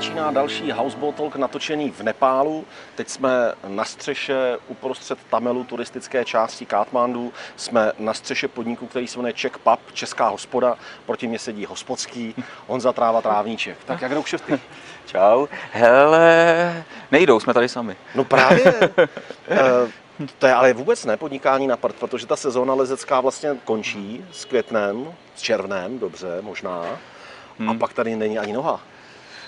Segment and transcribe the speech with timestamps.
[0.00, 2.64] začíná další Houseboat Talk natočený v Nepálu.
[2.94, 7.32] Teď jsme na střeše uprostřed Tamelu turistické části Katmandu.
[7.56, 10.78] Jsme na střeše podniku, který se jmenuje Czech Pub, Česká hospoda.
[11.06, 12.34] Proti mě sedí hospodský
[12.66, 13.76] Honza Tráva Trávníček.
[13.84, 14.60] Tak jak jdou kšefty?
[15.06, 15.46] Čau.
[15.72, 17.96] Hele, nejdou, jsme tady sami.
[18.14, 18.74] No právě.
[19.48, 24.24] Eh, to je ale vůbec ne podnikání na prd, protože ta sezóna lezecká vlastně končí
[24.32, 26.98] s květnem, s červnem, dobře, možná.
[27.58, 27.70] Hmm.
[27.70, 28.80] A pak tady není ani noha.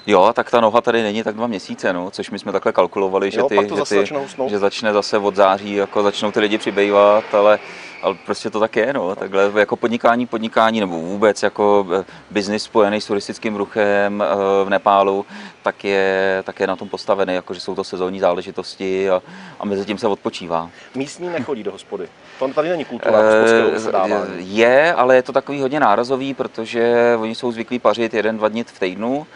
[0.07, 3.27] Jo, tak ta noha tady není tak dva měsíce, no, což my jsme takhle kalkulovali,
[3.27, 4.51] Jo, že, ty, že, ty, snout.
[4.51, 7.59] že začne zase od září, jako začnou ty lidi přibývat, ale,
[8.03, 12.63] ale prostě to tak je, no, takhle jako podnikání, podnikání nebo vůbec jako eh, biznis
[12.63, 15.27] spojený s turistickým ruchem eh, v Nepálu,
[15.63, 19.23] tak je, tak je na tom postavený, jako že jsou to sezónní záležitosti a,
[19.61, 20.71] a mezi tím se odpočívá.
[20.95, 22.09] Místní nechodí do hospody.
[22.39, 24.57] To tady není kultura hospodského vysedávání.
[24.57, 28.65] Je, ale je to takový hodně nárazový, protože oni jsou zvyklí pařit jeden, dva dny
[28.65, 29.27] v týdnu,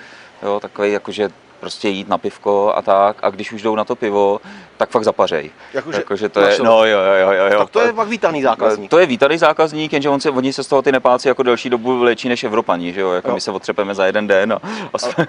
[0.43, 1.29] jo, takový jakože
[1.61, 4.41] prostě jít na pivko a tak, a když už jdou na to pivo,
[4.77, 5.51] tak fakt zapařej.
[5.75, 7.59] Jakože- jakože to je, no jo, jo, jo, jo.
[7.59, 8.91] Tak to je pak vítaný zákazník.
[8.91, 11.71] To je vítaný zákazník, jenže on se, oni se z toho ty Nepálci jako delší
[11.71, 13.35] dobu léčí než Evropani, že jo, jako Jo.
[13.35, 15.23] my se otřepeme za jeden den a, a,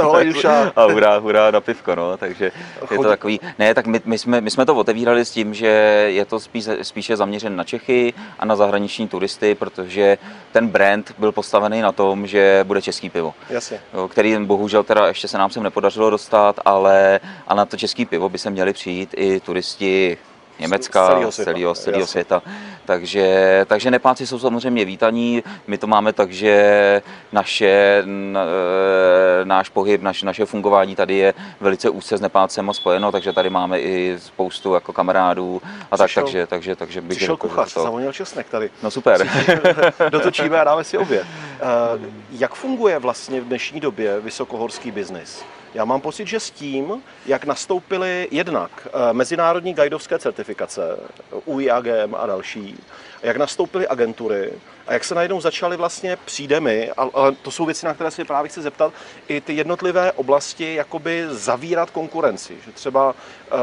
[0.00, 0.72] a holej duša.
[0.76, 2.50] a hurá, hurá na pivko, no, takže je
[2.86, 5.66] Chodí- to takový, ne, tak my, my, jsme, my jsme to otevírali s tím, že
[6.10, 10.18] je to spíše, spíše zaměřen na Čechy a na zahraniční turisty, protože
[10.52, 13.34] ten brand byl postavený na tom, že bude český pivo.
[13.50, 13.80] Jasně.
[14.08, 15.79] Který bohužel teda ještě se nám sem nepodařilo
[16.10, 20.18] dostat, ale a na to český pivo by se měli přijít i turisti
[20.58, 22.42] Německa, Z celého z světa, celého, světa.
[22.84, 25.42] Takže, takže Nepáci jsou samozřejmě vítaní.
[25.66, 31.90] My to máme tak, že naše, e, náš pohyb, naš, naše fungování tady je velice
[31.90, 36.46] úzce s Nepálcem spojeno, takže tady máme i spoustu jako kamarádů a tak, Přišel- takže,
[36.46, 38.70] takže, takže bych Přišel kuchař, to- zavonil česnek tady.
[38.82, 39.26] No super.
[40.10, 41.26] Dotočíme a dáme si oběd.
[41.60, 45.42] Eh, Jak funguje vlastně v dnešní době vysokohorský biznis?
[45.74, 50.98] Já mám pocit, že s tím, jak nastoupily jednak eh, mezinárodní guidovské certifikace,
[51.44, 52.78] UIAGM a další,
[53.22, 54.52] jak nastoupily agentury
[54.86, 57.10] a jak se najednou začaly vlastně přídemy, a-
[57.42, 58.92] to jsou věci, na které se právě chci zeptat,
[59.28, 62.56] i ty jednotlivé oblasti jakoby zavírat konkurenci.
[62.66, 63.14] Že třeba
[63.52, 63.56] eh,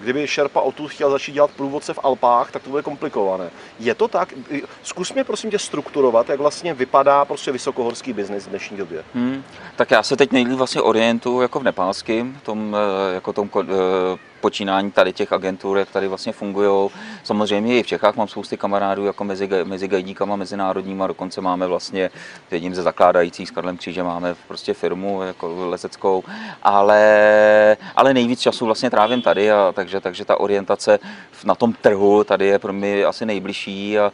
[0.00, 3.50] kdyby Šerpa Otud chtěl začít dělat průvodce v Alpách, tak to bude komplikované.
[3.78, 4.34] Je to tak?
[4.82, 9.04] Zkus mě prosím tě strukturovat, jak vlastně vypadá prostě vysokohorský biznis v dnešní době.
[9.14, 9.44] Hmm,
[9.76, 12.76] tak já se teď nejlíp vlastně orientuju jako v nepálském, tom,
[13.10, 13.64] eh, jako tom eh,
[14.40, 16.90] počínání tady těch agentur, jak tady vlastně fungují.
[17.22, 19.88] Samozřejmě i v Čechách mám spousty kamarádů jako mezi, ga- mezi
[20.64, 22.10] gajdíkama mezinárodníma, dokonce máme vlastně
[22.50, 26.24] jedním ze zakládajících s Karlem Křížem máme prostě firmu jako lezeckou,
[26.62, 30.98] ale, ale nejvíc času vlastně trávím tady, a takže, takže ta orientace
[31.44, 34.12] na tom trhu tady je pro mě asi nejbližší a, a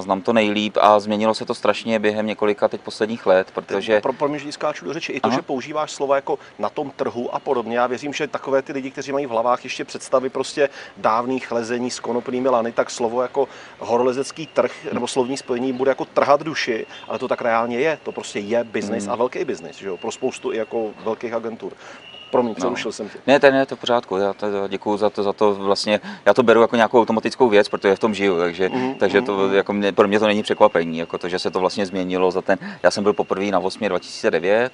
[0.00, 4.12] znám to nejlíp a změnilo se to strašně během několika teď posledních let, protože Pro,
[4.12, 5.36] pro mě, že skáču do řeči, i to, Aha.
[5.36, 7.78] že používáš slova jako na tom trhu a podobně.
[7.78, 11.90] Já věřím, že takové ty lidi, kteří mají v hlavách ještě představy prostě dávných lezení
[11.90, 13.48] s konopnými lany, tak slovo jako
[13.78, 17.98] horolezecký trh nebo slovní spojení bude jako trhat duši, ale to tak reálně je.
[18.02, 21.72] To prostě je biznis a velký biznis, že jo, pro spoustu i jako velkých agentur.
[22.34, 23.18] Promiň, přerušil jsem tě.
[23.26, 24.16] Ne, to ne, to je v pořádku.
[24.16, 27.68] Já to, děkuji za to, za to vlastně, já to beru jako nějakou automatickou věc,
[27.68, 30.98] protože v tom žiju, takže, Mhm, takže to, jako mě, pro mě to není překvapení,
[30.98, 33.88] jako to, že se to vlastně změnilo za ten, já jsem byl poprvé na 8.
[33.88, 34.72] 2009,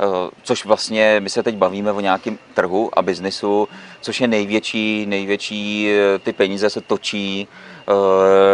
[0.00, 0.04] eh,
[0.42, 3.68] což vlastně my se teď bavíme o nějakém trhu a biznisu,
[4.00, 7.48] což je největší, největší, eh, ty peníze se točí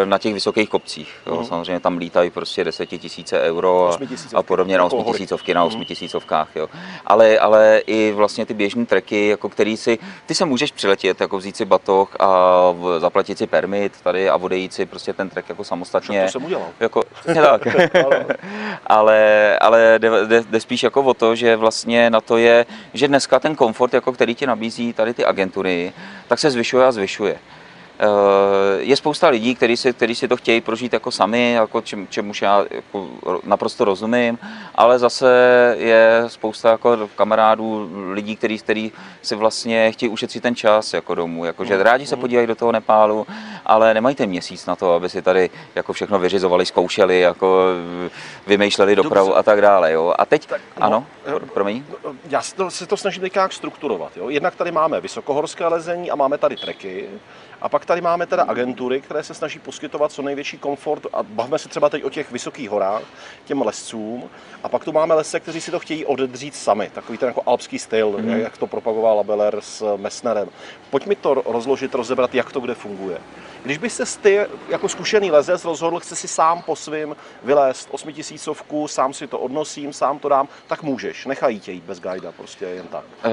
[0.04, 1.14] na těch vysokých kopcích.
[1.26, 1.34] Jo.
[1.36, 1.44] Mhm.
[1.44, 3.98] Samozřejmě tam lítají prostě desetitisíce euro a,
[4.34, 5.68] a podobně na osmitisícovky, na Mhm.
[5.68, 6.48] osmitisícovkách.
[6.56, 6.68] Jo.
[7.06, 11.38] Ale, ale i vlastně ty běžné treky, jako který si, ty se můžeš přiletět, jako
[11.38, 12.28] vzít si batoh a
[12.98, 16.24] zaplatit si permit tady a odejít si prostě ten trek jako samostatně.
[16.24, 16.66] To jsem udělal.
[16.80, 17.02] Jako,
[17.34, 17.62] tak.
[18.86, 23.08] ale ale jde, jde, jde, spíš jako o to, že vlastně na to je, že
[23.08, 25.92] dneska ten komfort, jako který ti nabízí tady ty agentury,
[26.28, 27.36] tak se zvyšuje a zvyšuje.
[28.00, 32.06] Eh, Je spousta lidí, kteří si, kteří si to chtějí prožít jako sami, jako čem,
[32.10, 34.38] čemuž já jako ro- naprosto rozumím,
[34.74, 35.28] ale zase
[35.78, 38.92] je spousta jako kamarádů, lidí, kteří, kteří
[39.22, 42.72] si vlastně chtějí ušetřit ten čas jako domů, jako, že rádi se podívají do toho
[42.72, 43.26] Nepálu,
[43.66, 47.64] ale nemají ten měsíc na to, aby si tady jako všechno vyřizovali, zkoušeli, jako
[48.46, 49.92] vymýšleli dopravu a tak dále.
[49.92, 50.14] Jo.
[50.18, 51.40] A teď, Tak, no, ano, jo.
[51.54, 51.84] promiň.
[52.28, 54.16] Já se to, se to snažím strukturovat.
[54.16, 54.28] Jo?
[54.28, 57.08] Jednak tady máme vysokohorské lezení a máme tady treky.
[57.62, 61.58] A pak tady máme teda agentury, které se snaží poskytovat co největší komfort a bavíme
[61.58, 63.02] se třeba teď o těch vysokých horách,
[63.44, 64.30] těm lescům.
[64.64, 67.78] A pak tu máme lesce, kteří si to chtějí odedřít sami, takový ten jako alpský
[67.78, 68.30] styl, Mhm.
[68.34, 68.40] mm.
[68.40, 70.48] jak to propagoval Labeler s Messnerem.
[70.90, 73.18] Pojď mi to rozložit, rozebrat, jak to kde funguje.
[73.64, 78.88] Když by se ty jako zkušený lezec rozhodl, chce si sám po svým vylézt osmitisícovku,
[78.88, 81.26] sám si to odnosím, sám to dám, tak můžeš.
[81.26, 83.04] Nechají tě jít bez guida, prostě jen tak.
[83.24, 83.28] E,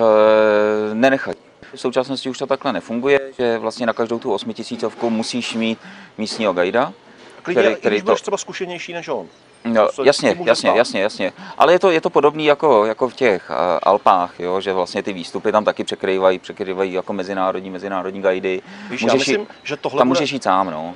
[0.95, 1.44] nenechají.
[1.74, 5.80] V současnosti už to takhle nefunguje, že vlastně na každou tu osmitisícovku musíš mít
[6.18, 6.94] místního guida.
[7.42, 8.24] Klidně, který, který budeš to...
[8.24, 9.28] třeba zkušenější než on.
[9.66, 11.34] No, jasně, jasně, jasně, jasně.
[11.58, 15.04] Ale je to, je to podobné jako, jako v těch uh, Alpách, jo, že vlastně
[15.04, 18.62] ty výstupy tam taky překrývají, překrývají jako mezinárodní, mezinárodní guidy.
[18.90, 20.18] Víš, můžeš já myslím, jít, že tohle tam bude...
[20.18, 20.96] můžeš jít sám, no.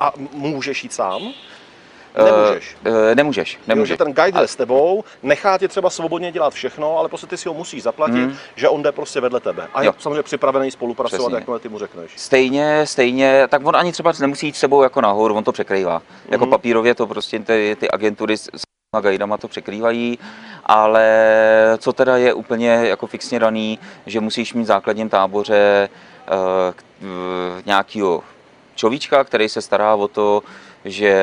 [0.00, 1.32] A můžeš jít sám?
[2.14, 2.76] Nemůžeš.
[2.86, 3.90] Uh, nemůžeš, nemůžeš.
[3.90, 4.48] Jo, že ten guide ale...
[4.48, 8.14] s tebou, nechá tě třeba svobodně dělat všechno, ale prostě ty si ho musíš zaplatit,
[8.14, 8.36] hmm.
[8.56, 9.68] že on jde prostě vedle tebe.
[9.74, 9.90] A jo.
[9.90, 11.34] je samozřejmě připravený spolupracovat, Přesně.
[11.34, 12.12] jakmile ty mu řekneš.
[12.16, 15.96] Stejně, stejně, tak on ani třeba nemusí jít s sebou jako nahoru, on to překrývá.
[15.96, 16.32] Hmm.
[16.32, 18.48] Jako papírově to prostě ty, ty agentury s
[19.00, 20.18] guidama to překrývají,
[20.66, 21.06] ale
[21.78, 25.88] co teda je úplně jako fixně daný, že musíš mít v základním táboře
[26.32, 27.08] uh,
[27.66, 28.22] nějakého
[28.74, 30.42] človíčka, který se stará o to,
[30.84, 31.14] že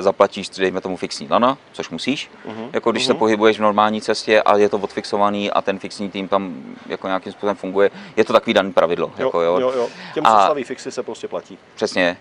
[0.00, 2.30] zaplatíš, dejme tomu, fixní lana, což musíš.
[2.48, 2.68] Uh-huh.
[2.72, 3.06] Jako když uh-huh.
[3.06, 3.18] se mhm.
[3.18, 6.54] pohybuješ v normální cestě a je to odfixovaný a ten fixní tým tam
[6.86, 9.12] jako nějakým způsobem funguje, je to takový daný pravidlo.
[9.18, 9.58] Jo, jako, jo.
[9.60, 9.88] Jo, jo.
[10.14, 11.58] Těm, co staví fixy, se prostě platí.
[11.74, 12.16] Přesně.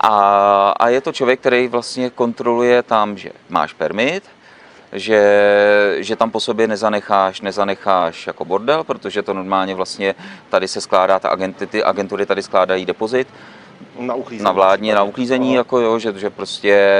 [0.00, 4.24] A, a je to člověk, který vlastně kontroluje tam, že máš permit,
[4.92, 10.14] že, že tam po sobě nezanecháš, nezanecháš jako bordel, protože to normálně vlastně
[10.50, 13.28] tady se skládá, ta agenty, ty agentury tady skládají depozit,
[13.98, 16.98] na, uklízení, na vládně, na uklízení, jako jo, že, že prostě,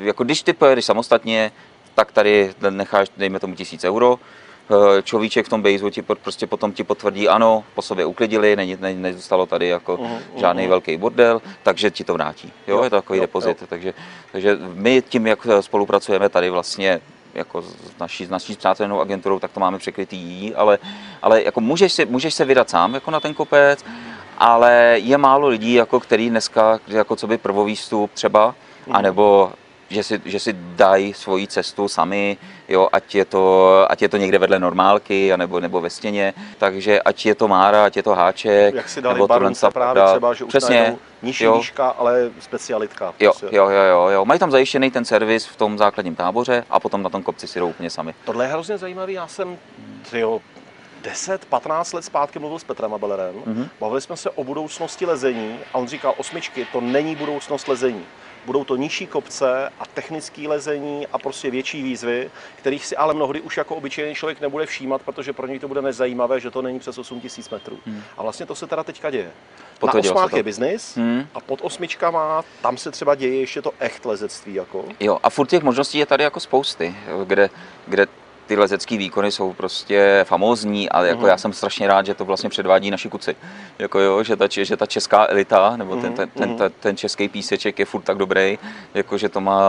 [0.00, 1.52] jako když ty pojedeš samostatně,
[1.94, 6.72] tak tady necháš, dejme tomu tisíc euro, eh, človíček v tom bejzu ti prostě potom
[6.72, 10.68] ti potvrdí, ano, po sobě uklidili, není, ne, nezůstalo tady jako uh-huh, žádný uh-huh.
[10.68, 12.52] velký bordel, takže ti to vrátí.
[12.66, 13.60] Jo, jo je to takový jo, depozit.
[13.60, 13.66] Jo.
[13.70, 13.94] Takže,
[14.32, 17.00] takže my tím, jak spolupracujeme tady vlastně
[17.34, 20.78] jako s naší, s naší přátelnou agenturou, tak to máme překrytý, ale,
[21.22, 23.84] ale jako můžeš, si, můžeš se vydat sám jako na ten kopec,
[24.42, 28.54] ale je málo lidí, jako který dneska, jako co by prvovýstup třeba,
[28.86, 28.96] mm.
[28.96, 29.52] anebo
[29.88, 32.36] že si, že si dají svoji cestu sami,
[32.68, 37.02] jo, ať, je to, ať je to někde vedle normálky, nebo, nebo ve stěně, takže
[37.02, 40.34] ať je to Mára, ať je to Háček, Jak si dali nebo Barunca právě třeba,
[40.34, 41.56] že už Přesně, nižší jo.
[41.56, 43.14] výška, ale specialitka.
[43.20, 43.56] Jo, prostě.
[43.56, 47.02] jo, jo, jo, jo, mají tam zajištěný ten servis v tom základním táboře a potom
[47.02, 48.14] na tom kopci si jdou úplně sami.
[48.24, 49.58] Tohle je hrozně zajímavý, já jsem,
[50.12, 50.40] jo,
[51.02, 53.68] 10-15 let zpátky mluvil s Petrem Abelerem, mm-hmm.
[53.80, 58.04] bavili jsme se o budoucnosti lezení a on říkal, osmičky, to není budoucnost lezení.
[58.46, 63.40] Budou to nižší kopce a technické lezení a prostě větší výzvy, kterých si ale mnohdy
[63.40, 66.78] už jako obyčejný člověk nebude všímat, protože pro něj to bude nezajímavé, že to není
[66.78, 67.78] přes 8000 metrů.
[67.86, 68.02] Hmm.
[68.18, 69.30] A vlastně to se teda teďka děje.
[69.86, 71.26] Na osmách je biznis hmm.
[71.34, 74.54] a pod osmičkama tam se třeba děje ještě to echt lezectví.
[74.54, 74.84] Jako.
[75.00, 76.94] Jo, a furt těch možností je tady jako spousty,
[77.24, 77.50] kde,
[77.86, 78.06] kde
[78.46, 81.26] ty lezecké výkony jsou prostě famózní, ale jako mm.
[81.26, 83.36] já jsem strašně rád, že to vlastně předvádí naši kuci.
[83.78, 86.58] Jako jo, že ta, že ta česká elita, nebo ten, ten, ten, mhm.
[86.58, 88.58] ten, ten český píseček je furt tak dobrý,
[88.94, 89.62] jako že to má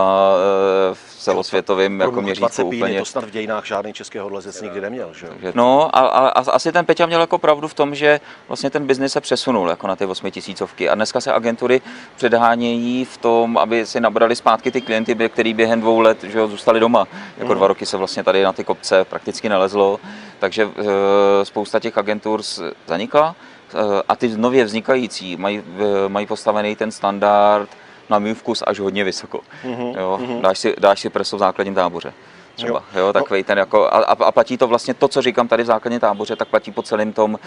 [0.90, 2.98] eh, v celosvětovém jako měřítku úplně.
[2.98, 5.26] To snad v dějinách žádný český hodlezec nikdy neměl, že?
[5.54, 8.86] No a, a, a, asi ten Peťa měl jako pravdu v tom, že vlastně ten
[8.86, 11.80] biznis se přesunul jako na ty osmitisícovky a dneska se agentury
[12.16, 16.48] předhánějí v tom, aby si nabrali zpátky ty klienty, kteří během dvou let že jo,
[16.48, 17.06] zůstali doma.
[17.38, 17.58] Jako mm.
[17.58, 20.00] dva roky se vlastně tady na ty kopce prakticky nelezlo,
[20.38, 22.42] takže eh, spousta těch agentur
[22.86, 23.36] zanikla
[23.74, 27.68] eh, a ty nově vznikající mají, eh, mají postavený ten standard
[28.10, 29.40] na můj vkus až hodně vysoko.
[29.64, 29.98] Mm-hmm.
[29.98, 30.42] Jo, mhm.
[30.42, 32.12] dáš, si, dáš si preso v základním táboře.
[32.54, 33.00] Třeba, jo.
[33.00, 33.44] jo takový no.
[33.44, 36.48] ten jako, a, a, platí to vlastně to, co říkám tady v základním táboře, tak
[36.48, 37.38] platí po celém tom,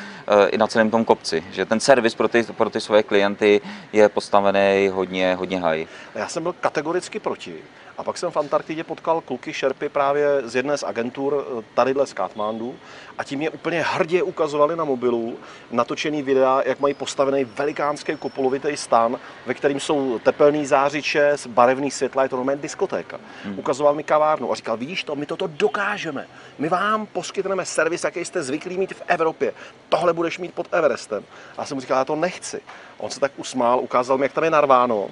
[0.50, 3.62] i na celém tom kopci, že ten servis pro ty, pro ty svoje klienty
[3.94, 5.88] je postavený hodně, hodně high.
[6.16, 7.56] Já jsem byl kategoricky proti,
[7.98, 12.08] a pak jsem v Antarktidě potkal kluky šerpy právě z jedné z agentur eh, tadyhle
[12.08, 12.76] z Katmandu
[13.18, 15.38] a tím je úplně hrdě ukazovali na mobilu
[15.72, 22.24] natočený videa, jak mají postavený velikánský kupolovitý stan, ve kterým jsou tepelný zářiče, barevný světla,
[22.24, 23.20] je to normálně diskotéka.
[23.44, 23.60] Hmm.
[23.60, 26.28] Ukazoval mi kavárnu a říkal, vidíš to, my toto dokážeme.
[26.58, 29.54] My vám poskytneme servis, jaký jste zvyklí mít v Evropě.
[29.90, 31.24] Tohle budeš mít pod Everestem.
[31.58, 32.62] A já jsem mu říkal, já to nechci.
[32.98, 35.10] On se tak usmál, ukázal mi, jak tam je narváno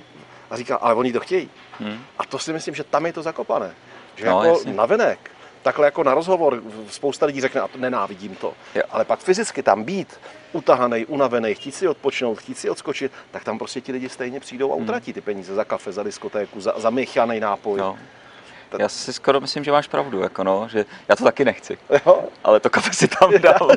[0.50, 1.50] a říkal, ale oni to chtějí.
[1.80, 2.00] Hmm.
[2.18, 3.76] A to si myslím, že tam je to zakopané.
[4.16, 4.74] Že no, jako jasně.
[4.74, 8.54] navenek, takhle jako na rozhovor spousta lidí řekne, a to nenávidím to.
[8.76, 8.84] Jo.
[8.90, 10.20] Ale pak fyzicky tam být,
[10.54, 14.72] utahaný, unavený, chtít si odpočnout, chtít si odskočit, tak tam prostě ti lidi stejně přijdou
[14.72, 14.84] a hmm.
[14.84, 17.80] utratí ty peníze za kafe, za diskotéku, za, za mychaný nápoj.
[17.80, 17.98] No.
[18.80, 21.78] Já si skoro myslím, že máš pravdu, jako no, že já to taky nechci.
[22.06, 22.24] Jo?
[22.44, 23.70] Ale to kafe si tam dal.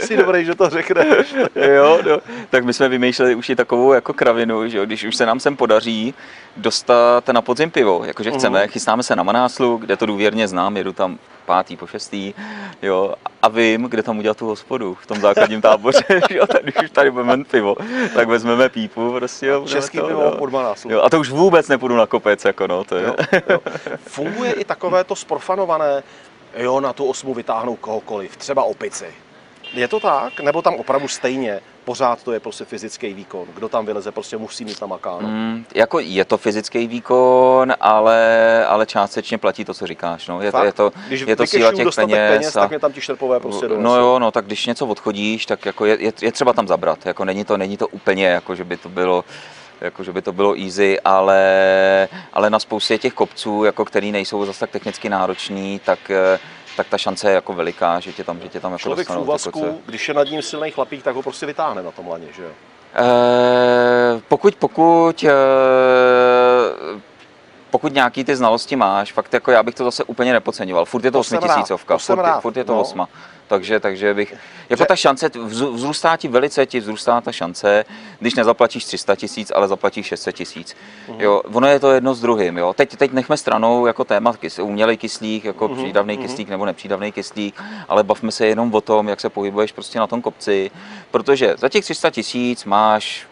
[0.00, 1.34] Jsi dobrý, že to řekneš.
[1.54, 2.18] jo, no.
[2.50, 5.40] Tak my jsme vymýšleli už i takovou jako kravinu, že jo, když už se nám
[5.40, 6.14] sem podaří
[6.56, 8.68] dostat na podzim pivo, jakože chceme, uh-huh.
[8.68, 12.34] chystáme se na Manáslu, kde to důvěrně znám, jedu tam pátý, po šestý,
[12.82, 16.76] jo, a vím, kde tam udělat tu hospodu v tom základním táboře, jo, tady, když
[16.82, 17.76] už tady budeme pivo,
[18.14, 19.46] tak vezmeme pípu prostě.
[19.46, 20.34] Jo, Český to, pivo jo.
[20.38, 20.84] pod 12.
[20.84, 23.06] Jo, a to už vůbec nepůjdu na kopec, jako no, to je.
[23.06, 23.14] Jo,
[23.50, 23.60] jo.
[24.06, 26.02] Funguje i takové to sprofanované,
[26.56, 29.14] jo, na tu osmu vytáhnou kohokoliv, třeba opici.
[29.72, 30.40] Je to tak?
[30.40, 33.46] Nebo tam opravdu stejně pořád to je prostě fyzický výkon?
[33.54, 35.28] Kdo tam vyleze, prostě musí mít namakáno.
[35.28, 38.20] Mm, jako je to fyzický výkon, ale,
[38.68, 40.28] ale částečně platí to, co říkáš.
[40.28, 40.42] No.
[40.42, 40.64] Je, Fakt?
[40.64, 42.18] je to, Když je to síla těch peněz.
[42.30, 43.82] peněz a- tak mě tam ti šerpové prostě donesou.
[43.82, 47.06] No jo, no tak když něco odchodíš, tak jako je, je, je třeba tam zabrat.
[47.06, 49.24] Jako není to, není to úplně, jako že by to bylo
[49.80, 54.46] jako, že by to bylo easy, ale, ale na spoustě těch kopců, jako který nejsou
[54.46, 56.38] zase tak technicky náročný, tak, eh,
[56.76, 59.18] tak ta šance je jako veliká, že tě tam, že tě tam jako Člověk v
[59.18, 62.42] úvazku, když je nad ním silný chlapík, tak ho prostě vytáhne na tom laně, že
[62.42, 62.50] jo?
[62.98, 65.32] Eh, pokud, pokud, eh,
[67.76, 70.84] pokud nějaký ty znalosti máš, fakt jako já bych to zase úplně nepodceňoval.
[70.84, 72.80] Furt je to To osmitisícovka, furt, rád, furt je to no.
[72.80, 73.08] osma.
[73.48, 74.34] Takže, takže bych,
[74.70, 77.84] jako Že- ta šance, vz- vzrůstá ti velice, ti vzrůstá ta šance,
[78.20, 80.76] když nezaplatíš 300 tisíc, ale zaplatíš 600 tisíc.
[81.08, 81.20] Mhm.
[81.20, 82.72] Jo, ono je to jedno s druhým, jo.
[82.72, 86.22] Teď, teď nechme stranou jako téma kys, umělej kyslík, jako Mhm, přídavný mhm.
[86.22, 90.06] kyslík nebo nepřídavný kyslík, ale bavme se jenom o tom, jak se pohybuješ prostě na
[90.06, 90.70] tom kopci,
[91.10, 93.26] protože za těch 300 tisíc máš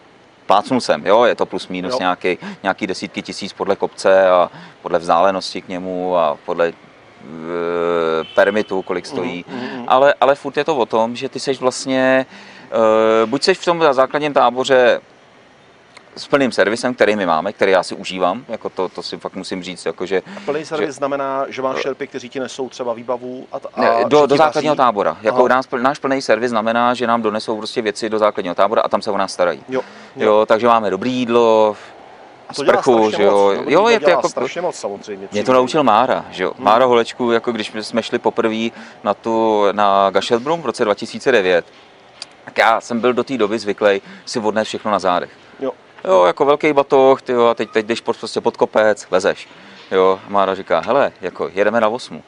[0.45, 1.99] plácnu sem, jo, je to plus minus Jo.
[1.99, 4.49] nějaký, nějaký desítky tisíc podle kopce a
[4.81, 6.73] podle vzdálenosti k němu a podle e,
[8.35, 9.45] permitu, kolik stojí.
[9.47, 9.85] Mhm, mhm.
[9.87, 12.25] Ale, ale furt je to o tom, že ty seš vlastně,
[12.71, 15.01] e, buď seš v tom základním táboře
[16.15, 19.35] s plným servisem, který my máme, který já si užívám, jako to, to si fakt
[19.35, 23.47] musím říct, jako že Plný servis znamená, že máš šerpy, kteří ti nesou třeba výbavu
[23.51, 24.87] a, t- a ne, že do, do základního vaří.
[24.87, 25.17] tábora.
[25.21, 25.47] Jako Aha.
[25.47, 29.01] nás, náš plný servis znamená, že nám donesou prostě věci do základního tábora a tam
[29.01, 29.63] se o nás starají.
[29.69, 29.81] Jo,
[30.15, 31.75] Jo, takže máme dobrý jídlo,
[32.49, 33.53] A to sprchu, že jo.
[33.57, 33.65] moc.
[33.67, 35.27] Jo, je to jako, strašně moc samozřejmě.
[35.31, 36.53] mě to naučil Mára, že jo.
[36.57, 38.69] Mára Holečku, jako když jsme šli poprvé
[39.03, 41.65] na tu, na Gašelbrum v roce 2009,
[42.45, 45.29] tak já jsem byl do té doby zvyklý si odnést všechno na zádech.
[45.59, 45.71] Jo.
[46.07, 49.47] Jo, jako velký batoh, ty jo, a teď, teď jdeš prostě pod kopec, lezeš.
[49.91, 52.23] Jo, Mára říká, hele, jako jedeme na osmu.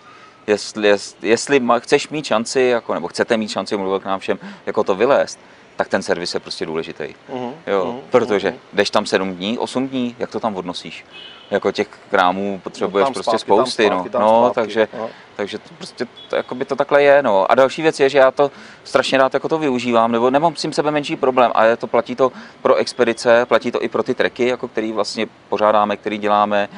[0.47, 4.19] Jestli, jest, jestli ma, chceš mít šanci, jako, nebo chcete mít šanci, mluvil k nám
[4.19, 5.39] všem, jako to vylézt,
[5.77, 7.03] tak ten servis je prostě důležitý.
[7.33, 8.59] Mhm, Jo, mhm, protože mhm.
[8.73, 11.05] jdeš tam 7 dní, 8 dní, jak to tam odnosíš?
[11.51, 14.11] Jako těch krámů potřebuješ tam prostě zpátky, tam spousty, zpátky, no.
[14.11, 14.55] tam no zpátky.
[14.55, 15.07] takže, Aha.
[15.35, 17.51] takže to prostě to, jako by to takhle je, no.
[17.51, 18.51] A další věc je, že já to
[18.83, 21.87] strašně rád jako to využívám, nebo nemám s tím sebe menší problém, a je to
[21.87, 22.31] platí to
[22.61, 26.69] pro expedice, platí to i pro ty treky, jako který vlastně pořádáme, který děláme,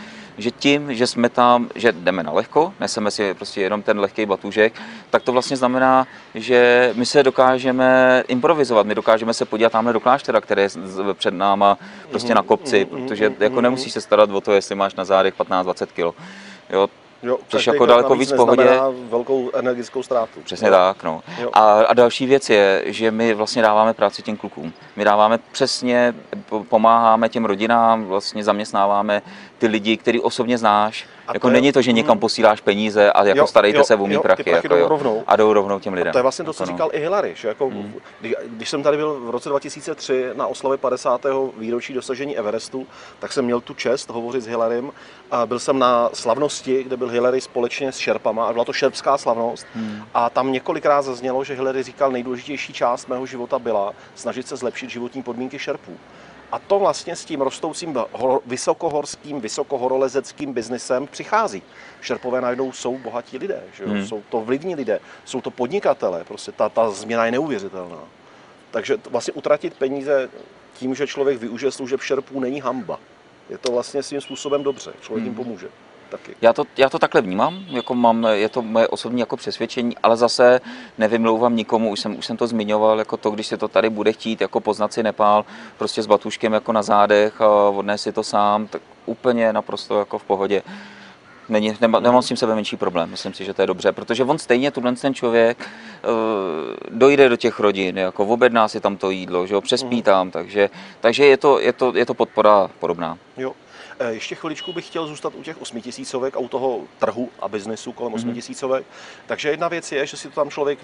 [0.42, 4.26] že tím, že jsme tam, že jdeme na lehko, neseme si prostě jenom ten lehký
[4.26, 4.74] batůžek,
[5.10, 10.00] tak to vlastně znamená, že my se dokážeme improvizovat, my dokážeme se podívat tamhle do
[10.00, 10.70] kláštera, které je
[11.14, 11.78] před náma
[12.10, 13.64] prostě na kopci, mhm, protože mhm, jako mhm.
[13.64, 16.16] nemusíš se starat o to, jestli máš na zádech 15-20 kg.
[16.70, 16.90] Jo,
[17.24, 18.80] Jo, Což jako daleko víc pohodě.
[19.10, 20.42] velkou energickou ztrátu.
[20.44, 20.74] Přesně Jo.
[20.74, 21.22] tak, no.
[21.42, 21.50] Jo.
[21.54, 24.74] A, a další věc je, že my vlastně dáváme práci těm klukům.
[24.96, 26.14] My dáváme přesně,
[26.50, 29.22] po- pomáháme těm rodinám, vlastně zaměstnáváme
[29.60, 31.08] ty lidi, který osobně znáš.
[31.28, 32.20] A jako to je- není to, že někam mm.
[32.20, 34.44] posíláš peníze a jako Jo, starejte jo, se o mý jo, ty prachy.
[34.44, 34.88] prachy jako, jdou jo.
[34.88, 35.24] rovnou.
[35.28, 36.12] A jdou rovnou těm lidem.
[36.12, 36.76] To je vlastně to, co Jako no.
[36.78, 37.72] říkal i Hillary, že jako,
[38.22, 41.52] kdy- když jsem tady byl v roce 2003 na oslavě 50.
[41.58, 42.88] výročí dosažení Everestu,
[43.20, 44.92] tak jsem měl tu čest hovořit s Hillarym.
[45.32, 49.18] A byl jsem na slavnosti, kde byl Hillary společně s Šerpama a byla to šerpská
[49.18, 49.66] slavnost.
[49.76, 50.04] Hmm.
[50.14, 54.90] A tam několikrát zaznělo, že Hillary říkal, nejdůležitější část mého života byla snažit se zlepšit
[54.90, 55.98] životní podmínky Šerpů.
[56.52, 61.62] A to vlastně s tím rostoucím hor- vysokohorským, vysokohorolezeckým biznesem přichází.
[62.02, 63.90] Šerpové najednou jsou bohatí lidé, že jo?
[63.90, 64.06] Hmm.
[64.06, 68.00] jsou to vlivní lidé, jsou to podnikatelé, prostě ta, ta změna je neuvěřitelná.
[68.72, 70.30] Takže vlastně utratit peníze
[70.74, 73.00] tím, že člověk využije služeb Šerpů, není hamba.
[73.50, 75.44] Je to vlastně svým způsobem dobře, člověk jim Hmm.
[75.44, 75.68] pomůže.
[76.10, 76.36] Taky.
[76.42, 80.18] Já to, já to takhle vnímám, jako mám, je to moje osobní jako přesvědčení, ale
[80.18, 80.62] zase
[80.98, 84.12] nevymlouvám nikomu, už jsem, už jsem to zmiňoval, jako to, když se to tady bude
[84.14, 85.46] chtít, jako poznat si Nepál,
[85.78, 90.18] prostě s batuškem jako na zádech a odnést si to sám, tak úplně naprosto jako
[90.18, 90.62] v pohodě.
[91.50, 94.24] Není, nemá, nemám s tím sebe menší problém, myslím si, že to je dobře, protože
[94.24, 96.08] on stejně, tuhle ten člověk, eh,
[96.90, 100.70] dojde do těch rodin, jako objedná si tam to jídlo, že jo, přespí tam, takže,
[101.00, 103.18] takže je, to, je, to, je to podpora podobná.
[103.38, 103.54] Jo.
[104.00, 107.92] Eh, Ještě chviličku bych chtěl zůstat u těch osmitisícovek a u toho trhu a biznesu
[107.92, 108.86] kolem osmitisícovek.
[109.28, 110.80] Takže jedna věc je, že si to tam člověk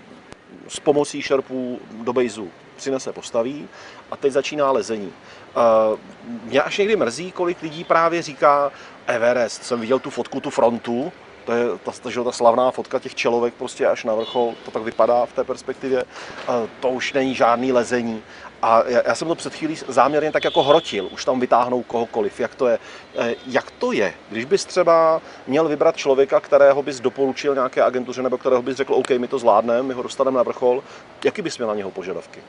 [0.67, 3.67] s pomocí šerpů do bejzu přinese, postaví
[4.11, 5.13] a teď začíná lezení.
[5.49, 5.97] Eh,
[6.43, 8.71] Mě až někdy mrzí, kolik lidí právě říká
[9.07, 11.11] Everest, jsem viděl tu fotku, tu frontu,
[11.45, 14.83] to je ta, ta, ta slavná fotka těch čelovek prostě až na vrchol, to tak
[14.83, 16.03] vypadá v té perspektivě,
[16.47, 18.21] Eh, to už není žádný lezení.
[18.65, 22.39] A já, já jsem to před chvílí záměrně tak jako hrotil, už tam vytáhnou kohokoliv,
[22.39, 22.79] jak to je.
[23.17, 28.21] Eh, jak to je, když bys třeba měl vybrat člověka, kterého bys doporučil nějaké agentuře,
[28.21, 30.83] nebo kterého bys řekl, OK, my to zvládneme, my ho dostaneme na vrchol,
[31.23, 32.39] jaký bys měl na něho požadavky?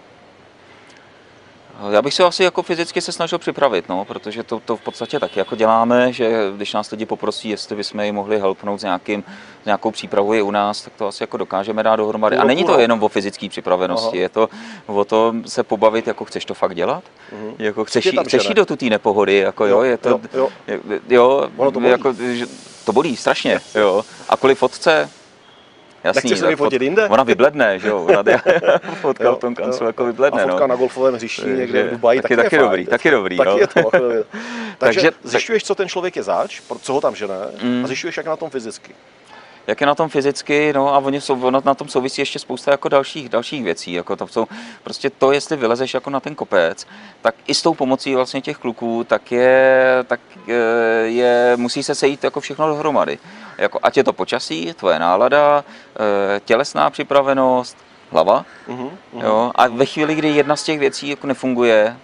[1.90, 5.20] Já bych se asi jako fyzicky se snažil připravit, no, protože to, to v podstatě
[5.20, 9.24] taky jako děláme, že když nás lidi poprosí, jestli bychom ji mohli helpnout s, nějakým,
[9.62, 12.36] s nějakou přípravou i u nás, tak to asi jako dokážeme dát dohromady.
[12.36, 14.22] A není to jenom o fyzické připravenosti, Aha.
[14.22, 14.48] je to
[14.86, 17.54] o to se pobavit, jako chceš to fakt dělat, uh-huh.
[17.58, 20.80] jako chceš, chceš jít do té nepohody, jako jo, jo je to, jo, jo.
[21.08, 21.90] jo ono to bolí.
[21.90, 22.14] Jako,
[22.84, 24.04] to bolí strašně, jo.
[24.28, 25.10] A kvůli fotce,
[26.06, 27.08] Jasný, Nechci se mi fotit jinde?
[27.08, 28.02] Ona vybledne, že jo?
[28.08, 28.22] Ona
[29.00, 30.42] fotka jo, v tom kanclu jako vybledne.
[30.42, 30.66] A fotka no.
[30.66, 33.36] na golfovém hřišti někde v Dubaji, taky, taky, taky dobrý, taky dobrý.
[33.36, 33.90] Taky je to.
[34.78, 37.84] Takže, zjišťuješ, co ten člověk je zač, co ho tam žene mm.
[37.84, 38.94] a zjišťuješ, jak na tom fyzicky
[39.66, 42.88] jak je na tom fyzicky, no a oni jsou, na tom souvisí ještě spousta jako
[42.88, 44.46] dalších, dalších věcí, jako to jsou
[44.84, 46.86] prostě to, jestli vylezeš jako na ten kopec,
[47.22, 50.52] tak i s tou pomocí vlastně těch kluků, tak je, tak eh,
[51.06, 53.18] je, musí se sejít jako všechno dohromady.
[53.58, 57.76] Jako, ať je to počasí, tvoje nálada, eh, tělesná připravenost,
[58.10, 58.90] hlava, uh-huh.
[59.22, 61.96] Jo, a ve chvíli, kdy jedna z těch věcí jako nefunguje,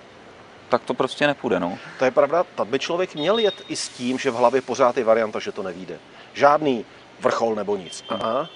[0.68, 1.60] tak to prostě nepůjde.
[1.60, 1.78] No.
[1.98, 4.96] To je pravda, tak by člověk měl jet i s tím, že v hlavě pořád
[4.96, 5.98] je varianta, že to nevíde.
[6.32, 6.84] Žádný
[7.20, 8.04] vrchol nebo nic.
[8.08, 8.48] Aha.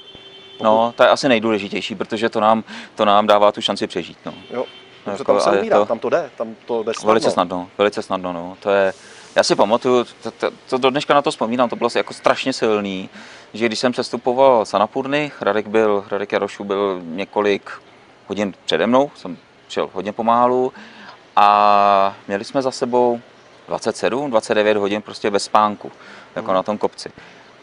[0.61, 4.19] No, to je asi nejdůležitější, protože to nám, to nám dává tu šanci přežít.
[4.27, 4.35] No.
[4.51, 4.65] Jo,
[5.07, 7.07] jako, tam se umírá, to, tam to jde, tam to jde snadno.
[7.07, 8.57] Velice snadno, velice snadno, no.
[8.61, 8.93] To je,
[9.37, 12.53] já si pamatuju, to, to, to do dneška na to vzpomínám, to bylo jako strašně
[12.53, 13.09] silný,
[13.55, 17.71] že když jsem přestupoval z Anapurny, Radek byl, Radek Jarošu byl několik
[18.27, 19.37] hodin přede mnou, jsem
[19.69, 20.73] šel hodně pomálu
[21.37, 23.21] a měli jsme za sebou
[23.67, 25.93] 27, 29 hodin prostě bez spánku,
[26.37, 26.55] jako hmm.
[26.55, 27.11] na tom kopci.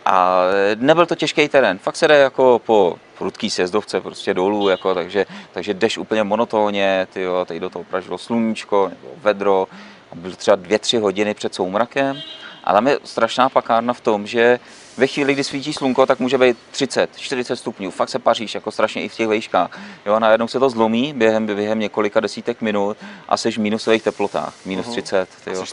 [0.06, 0.42] A
[0.76, 5.26] nebyl to těžký terén, fakt se jde jako po prudký sjezdovce prostě dolů, jako, takže,
[5.52, 9.68] takže jdeš úplně monotónně, tyjo, teď do toho pražilo sluníčko nebo vedro,
[10.14, 12.22] a bylo třeba dvě, tři hodiny před soumrakem,
[12.64, 14.60] ale tam je strašná pakárna v tom, že
[14.98, 17.92] ve chvíli, kdy svítí slunko, tak může být 30, 40 stupňů.
[17.92, 19.80] Fakt se paříš, jako strašně i v těch vejškách.
[20.06, 22.98] Jo, najednou se to zlomí během, během několika desítek minut
[23.30, 24.54] a jsi v minusových teplotách.
[24.66, 25.30] Minus 30.
[25.44, 25.64] Ty jo.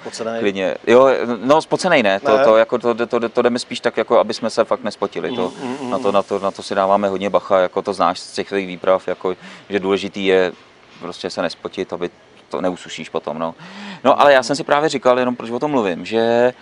[0.40, 0.74] Klidně.
[0.86, 1.08] Jo,
[1.44, 2.20] no spocenej ne.
[2.20, 2.44] To, ne.
[2.44, 5.36] To, jako, to, to, to, jdeme spíš tak, jako aby jsme se fakt nespotili.
[5.36, 7.92] To, mm, mm, na, to, na, to, na to si dáváme hodně bacha, jako to
[7.92, 9.36] znáš z těch svých výprav, jako,
[9.68, 10.52] že důležitý je
[11.00, 12.10] prostě se nespotit, aby
[12.50, 13.38] to neusušíš potom.
[13.38, 13.54] No.
[14.04, 16.52] no ale já jsem si právě říkal, jenom proč o tom mluvím, že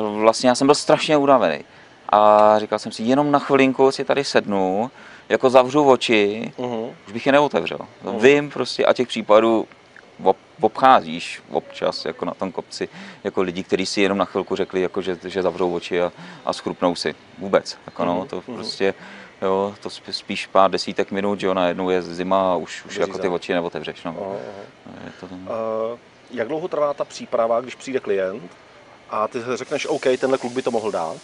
[0.00, 1.64] vlastně já jsem byl strašně unavený
[2.08, 4.90] a říkal jsem si, jenom na chvilinku si tady sednu,
[5.28, 6.90] jako zavřu oči, uh-huh.
[7.06, 7.78] už bych je neotevřel.
[7.78, 8.20] Uh-huh.
[8.20, 9.66] Vím prostě a těch případů
[10.24, 12.88] ob, obcházíš občas jako na tom kopci,
[13.24, 16.12] jako lidi, kteří si jenom na chvilku řekli, jako že, že zavřou oči a,
[16.44, 17.14] a schrupnou si.
[17.38, 17.78] Vůbec.
[17.86, 18.54] Jako no, to uh-huh.
[18.54, 18.94] prostě,
[19.46, 23.18] jo, to spíš pár desítek minut, že jo, najednou je zima a už, už jako
[23.18, 24.02] ty oči neotevřeš.
[24.04, 24.12] No.
[24.12, 25.04] Uh-huh.
[25.04, 25.40] Je to tam...
[25.42, 25.98] uh,
[26.30, 28.50] jak dlouho trvá ta příprava, když přijde klient
[29.10, 31.16] a ty řekneš, OK, tenhle kluk by to mohl dát,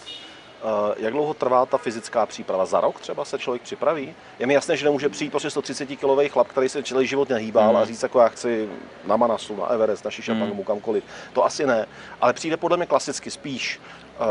[0.97, 2.67] jak dlouho trvá ta fyzická příprava?
[2.67, 4.15] Za rok třeba se člověk připraví?
[4.39, 7.71] Je mi jasné, že nemůže přijít prostě 130 kilový chlap, který se celý život nehýbal
[7.71, 7.77] mm.
[7.77, 8.69] a říct, jako já chci
[9.05, 10.65] na Manasu, na Everest, na Šišapangu, mm.
[10.65, 11.05] kamkoliv.
[11.33, 11.87] To asi ne.
[12.21, 13.81] Ale přijde podle mě klasicky spíš
[14.21, 14.27] uh,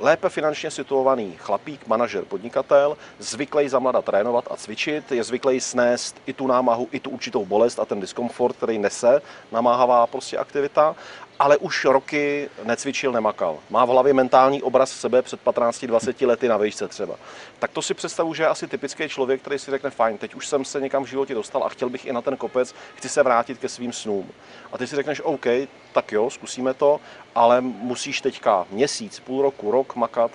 [0.00, 6.16] lépe finančně situovaný chlapík, manažer, podnikatel, zvyklý za mlada trénovat a cvičit, je zvyklý snést
[6.26, 10.96] i tu námahu, i tu určitou bolest a ten diskomfort, který nese namáhavá prostě aktivita
[11.38, 13.58] ale už roky necvičil, nemakal.
[13.70, 17.14] Má v hlavě mentální obraz sebe před 15-20 lety na vejšce třeba.
[17.58, 20.46] Tak to si představu, že je asi typický člověk, který si řekne, fajn, teď už
[20.46, 23.22] jsem se někam v životě dostal a chtěl bych i na ten kopec, chci se
[23.22, 24.30] vrátit ke svým snům.
[24.72, 25.46] A ty si řekneš, OK,
[25.92, 27.00] tak jo, zkusíme to,
[27.34, 30.30] ale musíš teďka měsíc, půl roku, rok makat.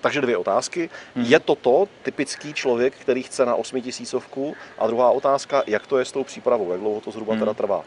[0.00, 0.90] Takže dvě otázky.
[1.14, 1.24] Hmm.
[1.24, 4.54] Je toto typický člověk, který chce na osmitisícovku?
[4.78, 6.72] A druhá otázka, jak to je s tou přípravou?
[6.72, 7.40] Jak dlouho to zhruba hmm.
[7.40, 7.84] teda trvá?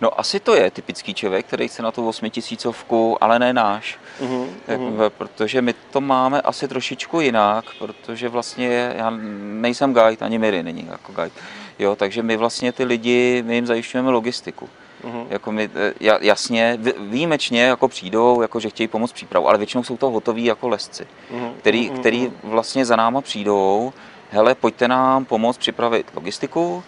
[0.00, 3.98] No asi to je typický člověk, který chce na tu osmitisícovku, ale ne náš.
[4.20, 5.10] Uh-huh, tak, uh-huh.
[5.10, 9.10] Protože my to máme asi trošičku jinak, protože vlastně já
[9.60, 11.30] nejsem guide, ani Miri není jako guide.
[11.78, 14.68] Jo, takže my vlastně ty lidi, my jim zajišťujeme logistiku.
[15.04, 15.26] Uh-huh.
[15.30, 19.96] Jako my, e, jasně, výjimečně jako přijdou, jako že chtějí pomoct přípravu, ale většinou jsou
[19.96, 21.52] to hotoví jako lesci, uh-huh.
[21.58, 23.92] který, který vlastně za náma přijdou,
[24.30, 26.82] hele, pojďte nám pomoct připravit logistiku,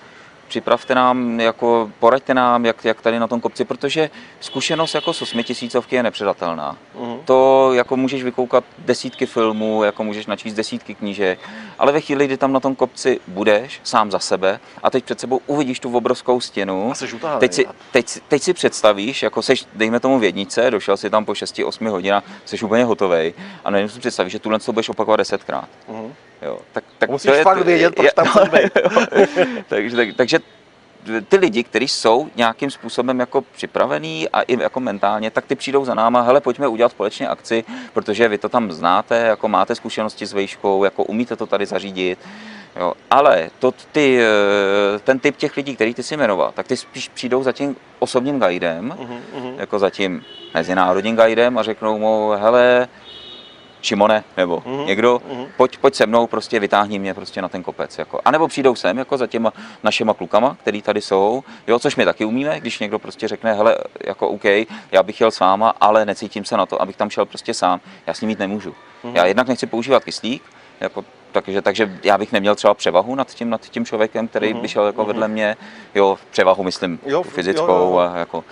[0.51, 4.11] připravte nám, jako poraďte nám, jak, jak tady na tom kopci, protože
[4.41, 6.77] zkušenost jako s osmitisícovky je nepředatelná.
[6.99, 7.21] Uh-huh.
[7.25, 11.39] To jako můžeš vykoukat desítky filmů, jako můžeš načíst desítky knížek,
[11.79, 15.21] ale ve chvíli, kdy tam na tom kopci budeš sám za sebe a teď před
[15.21, 16.93] sebou uvidíš tu obrovskou stěnu,
[17.39, 21.33] teď si, teď, teď si představíš, jako seš, dejme tomu vědnice, došel si tam po
[21.33, 23.35] 6-8 hodinách, jsi úplně hotový
[23.65, 25.69] a nevím si představit, že tuhle budeš opakovat desetkrát.
[25.89, 26.11] Uh-huh.
[26.43, 28.27] Jo, tak, tak Musíš to je, fakt vědět, proč tam
[28.95, 29.07] no,
[29.69, 30.39] takže, tak, takže
[31.29, 35.85] ty lidi, kteří jsou nějakým způsobem jako připravený a i jako mentálně, tak ty přijdou
[35.85, 40.27] za náma, hele, pojďme udělat společně akci, protože vy to tam znáte, jako máte zkušenosti
[40.27, 42.19] s vejškou, jako umíte to tady zařídit.
[42.77, 46.77] Jo, ale to, ty, eh, ten typ těch lidí, který ty si jmenoval, tak ty
[46.77, 50.25] spíš přijdou za tím osobním guidem, uh-huh, jako za tím
[50.55, 52.89] mezinárodním guidem a řeknou mu, hele,
[53.83, 54.87] Šimone, nebo uh-huh.
[54.87, 55.47] někdo, uh-huh.
[55.57, 57.99] Pojď, pojď se mnou, prostě vytáhni mě prostě na ten kopec.
[57.99, 58.21] Jako.
[58.25, 62.05] A nebo přijdou sem jako za těma našima klukama, který tady jsou, jo, což my
[62.05, 64.45] taky umíme, když někdo prostě řekne, hele, jako OK,
[64.93, 67.81] já bych jel s váma, ale necítím se na to, abych tam šel prostě sám,
[68.07, 68.71] já s ním jít nemůžu.
[69.05, 69.13] Uh-huh.
[69.15, 70.43] Já jednak nechci používat kyslík,
[70.81, 74.61] jako takže, takže já bych neměl třeba převahu nad tím, nad tím člověkem, který uh-huh.
[74.61, 75.07] by šel jako uh-huh.
[75.07, 75.57] vedle mě,
[75.95, 77.99] jo, převahu myslím jo, fyzickou jo, jo.
[77.99, 78.45] a jako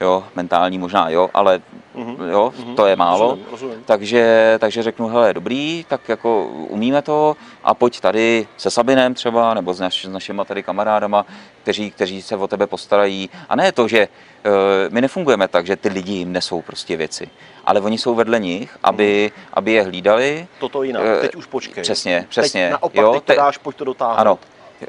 [0.00, 1.60] jo, mentální možná jo, ale
[1.94, 2.28] mm-hmm.
[2.30, 2.74] jo, mm-hmm.
[2.74, 3.28] to je málo.
[3.28, 3.82] Rozumím, rozumím.
[3.84, 9.54] Takže, takže řeknu, hele, dobrý, tak jako umíme to a pojď tady se Sabinem třeba,
[9.54, 11.26] nebo s, naš, s našima tady kamarádama,
[11.62, 13.30] kteří, kteří se o tebe postarají.
[13.48, 14.08] A ne to, že
[14.46, 14.52] uh,
[14.88, 17.28] my nefungujeme tak, že ty lidi jim nesou prostě věci,
[17.66, 20.46] ale oni jsou vedle nich, aby, aby je hlídali.
[20.58, 21.82] Toto jinak, uh, teď už počkej.
[21.82, 22.62] Přesně, přesně.
[22.62, 24.18] Teď naopak, jo, teď to dáš, pojď to dotáhnout.
[24.20, 24.38] Ano,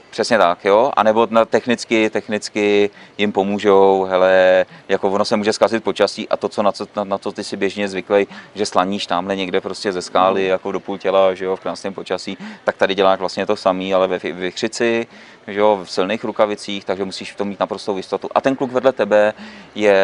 [0.10, 0.92] Přesně tak, jo.
[0.98, 6.38] A nebo na technicky, technicky jim pomůžou, hele, jako ono se může zkazit počasí a
[6.38, 9.62] to, co na, co, na, na to ty si běžně zvyklý, že slaníš tamhle někde
[9.62, 10.48] prostě ze skály, mm.
[10.48, 13.94] jako do půl těla, že jo, v krásném počasí, tak tady děláš vlastně to samý,
[13.94, 15.08] ale ve vychřici,
[15.48, 18.30] že jo, v silných rukavicích, takže musíš v tom mít naprostou jistotu.
[18.36, 19.34] A ten kluk vedle tebe
[19.76, 20.04] je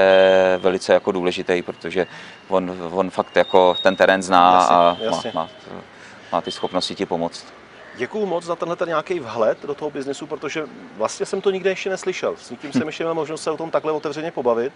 [0.61, 2.07] velice jako důležitý, protože
[2.47, 5.31] on, on fakt jako ten terén zná jasně, a jasně.
[5.35, 5.81] Má, má,
[6.31, 7.60] má ty schopnosti ti pomoct.
[7.95, 11.69] Děkuju moc za tenhle ten nějaký vhled do toho biznesu, protože vlastně jsem to nikdy
[11.69, 12.35] ještě neslyšel.
[12.37, 14.73] S nikým jsem ještě měl možnost se o tom takhle otevřeně pobavit.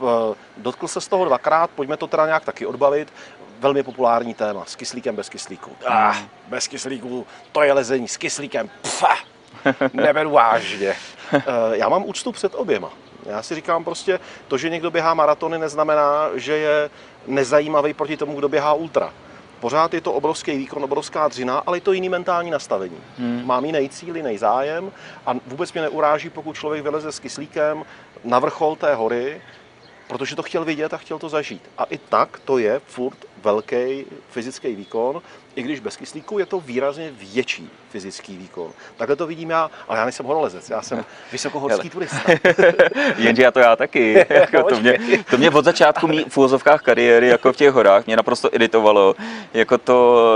[0.00, 3.12] Eh, dotkl se z toho dvakrát, pojďme to teda nějak taky odbavit.
[3.60, 5.70] Velmi populární téma, s kyslíkem, bez kyslíku.
[5.86, 6.16] Ah,
[6.48, 9.16] bez kyslíku, to je lezení, s kyslíkem, pfa,
[9.92, 10.96] neberu vážně.
[11.32, 12.90] Eh, já mám úctu před oběma.
[13.26, 16.90] Já si říkám prostě, to, že někdo běhá maratony, neznamená, že je
[17.26, 19.12] nezajímavý proti tomu, kdo běhá ultra.
[19.60, 22.96] Pořád je to obrovský výkon, obrovská dřina, ale je to jiný mentální nastavení.
[23.18, 23.42] Hmm.
[23.46, 24.92] Mám jiný cíl, jiný zájem
[25.26, 27.84] a vůbec mě neuráží, pokud člověk vyleze s kyslíkem
[28.24, 29.40] na vrchol té hory,
[30.08, 31.62] protože to chtěl vidět a chtěl to zažít.
[31.78, 35.22] A i tak to je furt velký fyzický výkon,
[35.58, 38.70] i když bez kyslíku je to výrazně větší fyzický výkon.
[38.96, 42.18] Takhle to vidím já, ale já nejsem horolezec, já jsem vysokohorský turista.
[43.16, 44.26] Jenže já to já taky.
[44.30, 44.98] jako to, mě,
[45.30, 49.14] to mě od začátku mý v úvozovkách kariéry, jako v těch horách, mě naprosto iritovalo,
[49.54, 50.28] jako to,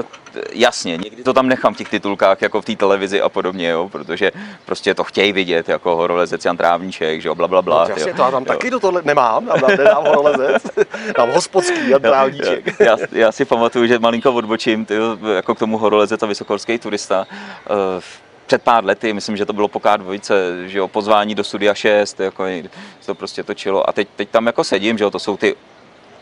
[0.00, 3.68] eh, jasně, někdy to tam nechám v těch titulkách, jako v té televizi a podobně,
[3.68, 4.32] jo, protože
[4.64, 7.84] prostě to chtějí vidět, jako horolezec Jan Trávníček, že jo, bla, bla, bla.
[7.84, 8.48] No, jasně, to já tam jo.
[8.48, 10.62] taky do tohle nemám, já tam nedám horolezec,
[11.16, 12.80] tam hospodský Jan Trávníček.
[12.80, 14.94] Já, já, já, si pamatuju, že malinko odbočím, ty,
[15.34, 17.26] jako k tomu horolezec a vysokorský turista.
[17.70, 18.02] Uh,
[18.46, 20.20] před pár lety, myslím, že to bylo po K2,
[20.66, 22.44] že jo, pozvání do Studia 6, jako
[23.00, 25.56] se to prostě točilo a teď, teď tam jako sedím, že jo, to jsou ty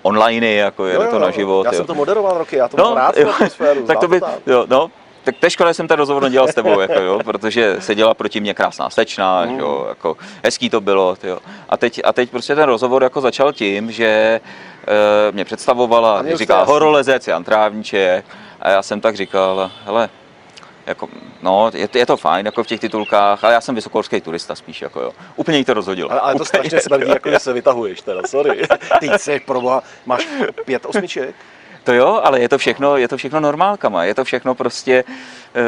[0.03, 1.65] online, jako je to na život.
[1.65, 1.77] Já jo.
[1.77, 4.67] jsem to moderoval roky, já to no, mám rád jo, atmosféru, tak to by, jo,
[4.69, 4.91] no,
[5.25, 8.55] tak té škole jsem ten rozhovor nedělal s tebou, jako, jo, protože seděla proti mě
[8.55, 9.59] krásná slečna, mm.
[9.59, 11.17] jo, jako, hezký to bylo.
[11.23, 11.39] Jo.
[11.69, 14.41] A, teď, a teď prostě ten rozhovor jako začal tím, že e,
[15.33, 18.25] mě představovala, mě říká horolezec Jan Trávníček
[18.61, 20.09] a já jsem tak říkal, hele,
[20.87, 21.09] jako,
[21.42, 24.83] no, je, je, to fajn, jako v těch titulkách, ale já jsem vysokorský turista spíš,
[24.83, 25.12] jako jo.
[25.37, 26.11] Úplně jí to rozhodilo.
[26.11, 28.62] Ale, ale to strašně smrdí, jako že se vytahuješ teda, sorry.
[29.01, 30.29] Ty jsi proboha, máš
[30.64, 31.35] pět osmiček?
[31.85, 35.05] To jo, ale je to všechno, je to všechno normálkama, je to všechno prostě
[35.55, 35.62] e,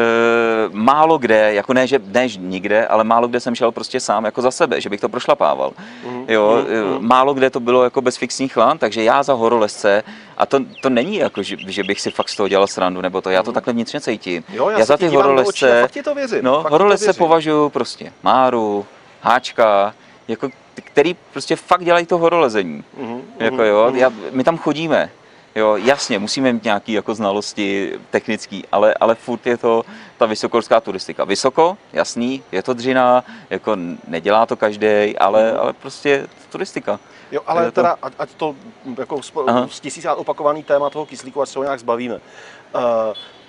[0.72, 4.42] málo kde, jako ne, že ne nikde, ale málo kde jsem šel prostě sám jako
[4.42, 5.72] za sebe, že bych to prošlapával.
[6.07, 7.09] Mm, jo, mm, mm.
[7.09, 10.03] málo kde to bylo jako bez fixních lán, takže já za horolezce,
[10.37, 13.20] a to, to není jako, že, že, bych si fakt z toho dělal srandu, nebo
[13.20, 13.55] to, já to mm.
[13.55, 14.44] takhle vnitřně cítím.
[14.48, 18.87] Jo, já, já za ty horolezce, to věřím, no, horolezce považuji prostě Máru,
[19.22, 19.94] Háčka,
[20.29, 22.85] jako který prostě fakt dělají to horolezení.
[22.96, 23.96] Mm, jako jo, mm.
[23.96, 25.11] já, my tam chodíme,
[25.55, 29.85] Jo, jasně, musíme mít nějaké jako znalosti technické, ale, ale furt je to
[30.19, 31.25] ta vysokorská turistika.
[31.25, 33.77] Vysoko, jasný, je to dřina, jako
[34.09, 35.59] nedělá to každý, ale, mm.
[35.61, 37.01] ale prostě turistika.
[37.33, 38.55] Jo, ale teda, ať, ať to
[38.99, 39.21] jako
[39.69, 42.14] z tisícát opakovaný téma toho kyslíku, ať se ho nějak zbavíme.
[42.14, 42.81] Uh,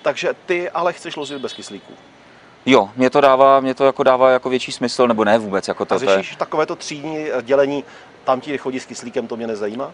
[0.02, 1.92] takže ty ale chceš lozit bez kyslíku.
[2.66, 5.68] Jo, mě to dává, mě to jako dává jako větší smysl, nebo ne vůbec.
[5.68, 7.84] Jako to, A řešíš takovéto třídní dělení,
[8.24, 9.92] tam ti chodí s kyslíkem, to mě nezajímá?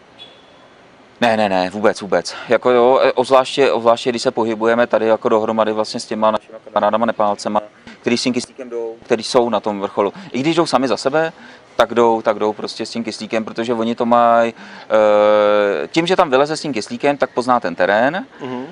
[1.22, 2.34] Ne, ne, ne, vůbec, vůbec.
[2.48, 6.58] Jako jo, e, obzvláště, obzvláště, když se pohybujeme tady jako dohromady vlastně s těma našimi
[6.64, 7.60] kamarádama Nepálcema,
[8.00, 10.12] který s tím kyslíkem jdou, který jsou na tom vrcholu.
[10.32, 11.32] I když jdou sami za sebe,
[11.76, 16.16] tak jdou, tak jdou prostě s tím kyslíkem, protože oni to mají, e, tím, že
[16.16, 18.64] tam vyleze s tím kyslíkem, tak pozná ten terén, mm-hmm.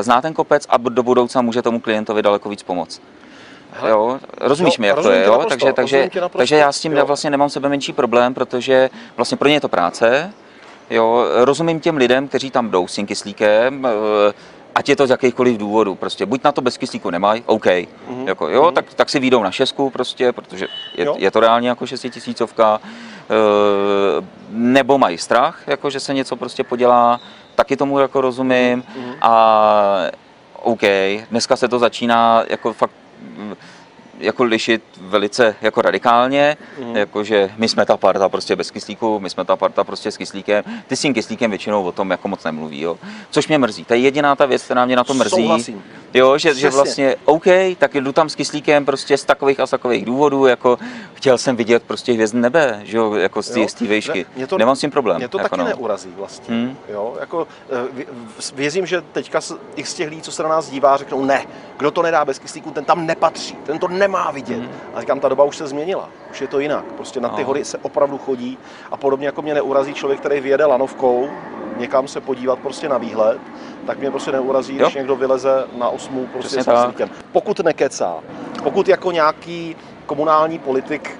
[0.00, 3.02] zná ten kopec a do budoucna může tomu klientovi daleko víc pomoct.
[3.72, 5.30] Hele, jo, rozumíš jo, mi, jak to je, jo?
[5.30, 7.06] Naprosto, takže, takže, takže já s tím jo.
[7.06, 10.32] vlastně nemám sebe menší problém, protože vlastně pro ně je to práce,
[10.90, 14.32] jo, rozumím těm lidem, kteří tam jdou s tím kyslíkem, eh,
[14.74, 18.26] ať je to z jakýchkoliv důvodů, prostě buď na to bez kyslíku nemají, OK, mm-hmm.
[18.26, 18.72] jako, jo, mm-hmm.
[18.72, 20.66] tak, tak si výjdou na šestku prostě, protože
[20.96, 23.34] je, je to reálně jako šestitisícovka, e,
[24.50, 27.20] nebo mají strach, jako, že se něco prostě podělá,
[27.54, 29.14] taky tomu jako rozumím mm-hmm.
[29.20, 30.10] a
[30.62, 30.82] OK,
[31.30, 32.94] dneska se to začíná jako fakt
[34.18, 36.96] jako lišit velice jako radikálně, mm.
[36.96, 40.64] jakože my jsme ta parta prostě bez kyslíku, my jsme ta parta prostě s kyslíkem.
[40.86, 42.98] Ty s tím kyslíkem většinou o tom jako moc nemluví, jo.
[43.30, 43.84] Což mě mrzí.
[43.84, 45.30] To je jediná ta věc, která mě na to mrzí.
[45.30, 45.82] Souhlasím.
[46.14, 47.44] Jo, že, že vlastně OK,
[47.78, 50.78] tak jdu tam s kyslíkem prostě z takových a z takových důvodů, jako
[51.14, 54.26] chtěl jsem vidět prostě hvězd nebe, že jo, jako z té výšky.
[54.36, 55.16] Ne, to, Nemám s tím problém.
[55.16, 55.68] Mě to jako taky no.
[55.68, 56.54] neurazí vlastně.
[56.54, 56.76] Hmm.
[56.88, 57.48] Jo, jako,
[57.98, 58.04] eh,
[58.54, 59.40] věřím, že teďka
[59.76, 61.46] i z těch lidí, co se na nás dívá, řeknou ne,
[61.76, 64.58] kdo to nedá bez kyslíku, ten tam nepatří, ten to nemá vidět.
[64.58, 64.70] Hmm.
[64.94, 66.84] A říkám, ta doba už se změnila, už je to jinak.
[66.84, 67.46] Prostě na ty no.
[67.46, 68.58] hory se opravdu chodí
[68.90, 71.28] a podobně jako mě neurazí člověk, který vyjede lanovkou
[71.76, 73.40] někam se podívat prostě na výhled,
[73.86, 74.84] tak mě prostě neurazí, jo.
[74.84, 77.10] když někdo vyleze na osmu prostě s kyslíkem.
[77.32, 78.14] Pokud nekecá,
[78.62, 81.18] pokud jako nějaký komunální politik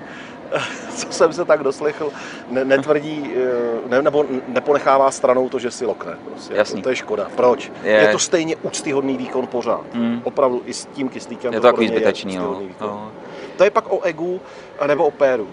[0.96, 2.12] co jsem se tak doslechl,
[2.50, 6.16] ne, netvrdí, eh, ne, nebo neponechává stranou to, že si lokne.
[6.24, 6.54] Prostě.
[6.54, 6.82] Jasný.
[6.82, 7.26] To je škoda.
[7.36, 7.72] Proč?
[7.82, 9.94] Je, je to stejně úctyhodný výkon pořád.
[9.94, 10.20] Mm.
[10.24, 11.52] Opravdu i s tím kyslíkem.
[11.52, 12.36] Je to takový zbytečný.
[12.36, 12.62] No.
[12.80, 13.12] no.
[13.56, 14.40] To je pak o egu
[14.86, 15.48] nebo o péru.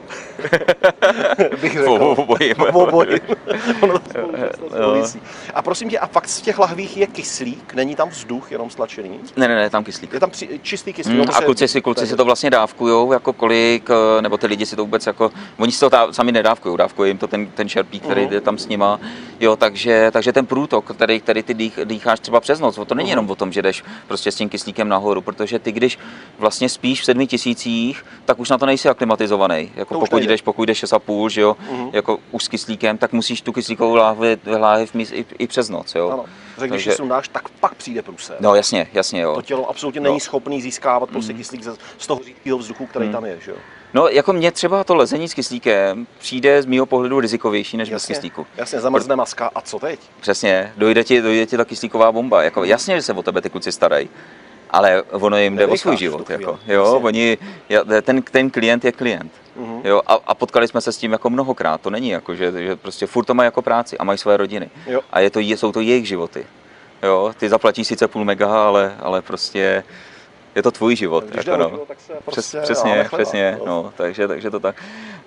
[1.62, 1.92] Bych řekl.
[1.92, 2.56] Obojím.
[2.74, 3.20] Obojím.
[3.82, 5.04] ono to
[5.54, 7.74] A prosím tě, a fakt z těch lahvích je kyslík?
[7.74, 9.20] Není tam vzduch, jenom stlačený?
[9.38, 10.14] Ne, ne, ne, tam kyslík.
[10.14, 11.18] Je tam při, čistý kyslík.
[11.18, 14.66] Mm, a kluci si, kluci si to vlastně dávkujou, jako kolik, eh, nebo ty lidi
[14.66, 17.70] si to vůbec jako, oni si to tá, sami nedávkují, dávkuje jim to ten, ten
[17.70, 18.34] šerpík, který uh-huh.
[18.34, 19.00] je tam s nima.
[19.40, 23.08] Jo, takže, takže ten průtok, který, který ty dých, dýcháš třeba přes noc, to není
[23.08, 23.12] uh-huh.
[23.12, 26.00] jenom o tom, že jdeš prostě s tím kyslíkem nahoru, protože ty, když
[26.40, 29.11] vlastně spíš v sedmi tisících, tak už na to nejsi aklimatizovaný.
[29.76, 31.90] Jako pokud jdeš, pokud jdeš 6,5, že jo, uh-huh.
[31.94, 35.96] jako už s kyslíkem, tak musíš tu kyslíkovou láhvi, láhev mít i, i, přes noc.
[35.96, 36.10] Jo.
[36.10, 36.26] Ano.
[36.56, 38.38] Takže když si sundáš, tak pak přijde průser.
[38.40, 39.36] No jasně, jasně jo.
[39.36, 40.10] To tělo absolutně no.
[40.10, 41.64] není schopný získávat prostě kyslík
[41.98, 43.12] z toho řídkého vzduchu, který mm.
[43.12, 43.58] tam je, že jo.
[43.94, 48.14] No, jako mně třeba to lezení s kyslíkem přijde z mého pohledu rizikovější než jasně,
[48.14, 48.48] bez kyslíku.
[48.58, 50.00] Jasně, zamrzne maska a co teď?
[50.22, 52.44] Přesně, dojde ti, dojde ti ta kyslíková bomba.
[52.44, 54.10] Jako, jasně, že se o tebe ty kluci starají,
[54.72, 56.30] ale ono jim jde o svůj život.
[56.30, 57.38] Jako, jo, oni,
[58.02, 59.32] ten, ten klient je klient.
[59.60, 59.82] Uh-huh.
[59.84, 61.82] Jo, a, a, potkali jsme se s tím jako mnohokrát.
[61.82, 64.70] To není jako, že, že prostě furt to mají jako práci a mají své rodiny.
[64.88, 65.02] Jo.
[65.12, 66.46] A je to, jsou to jejich životy.
[67.04, 69.84] Jo, ty zaplatíš sice půl mega, ale, ale prostě
[70.56, 71.24] je to tvůj život.
[71.24, 71.70] Když jako, no.
[71.70, 73.66] život, tak se prostě Přes, přesně, přesně, no.
[73.66, 74.76] no, takže, takže to tak.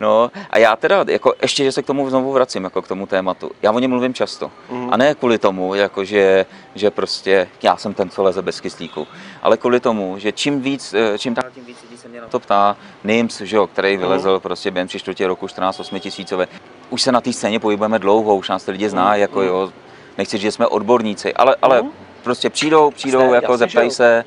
[0.01, 3.07] No a já teda, jako ještě, že se k tomu znovu vracím, jako k tomu
[3.07, 3.51] tématu.
[3.63, 4.51] Já o něm mluvím často.
[4.71, 4.89] Mm.
[4.93, 9.07] A ne kvůli tomu, jako že, že prostě já jsem ten, co leze bez kyslíku,
[9.43, 12.29] ale kvůli tomu, že čím víc, eh, čím dál tím víc lidí se mě na
[12.29, 14.01] to ptá, Nims, že jo, který mm.
[14.01, 16.49] vylezl prostě během tři čtvrtě roku 14 8 tisícové.
[16.91, 19.21] Už se na té scéně pohybujeme dlouho, už nás ty lidi zná, mm.
[19.21, 19.47] jako mm.
[19.47, 19.73] jo,
[20.19, 21.91] nechci říct, že jsme odborníci, ale, ale mm.
[22.23, 24.25] prostě přijdou, přijdou, Jste, jako zeptají se.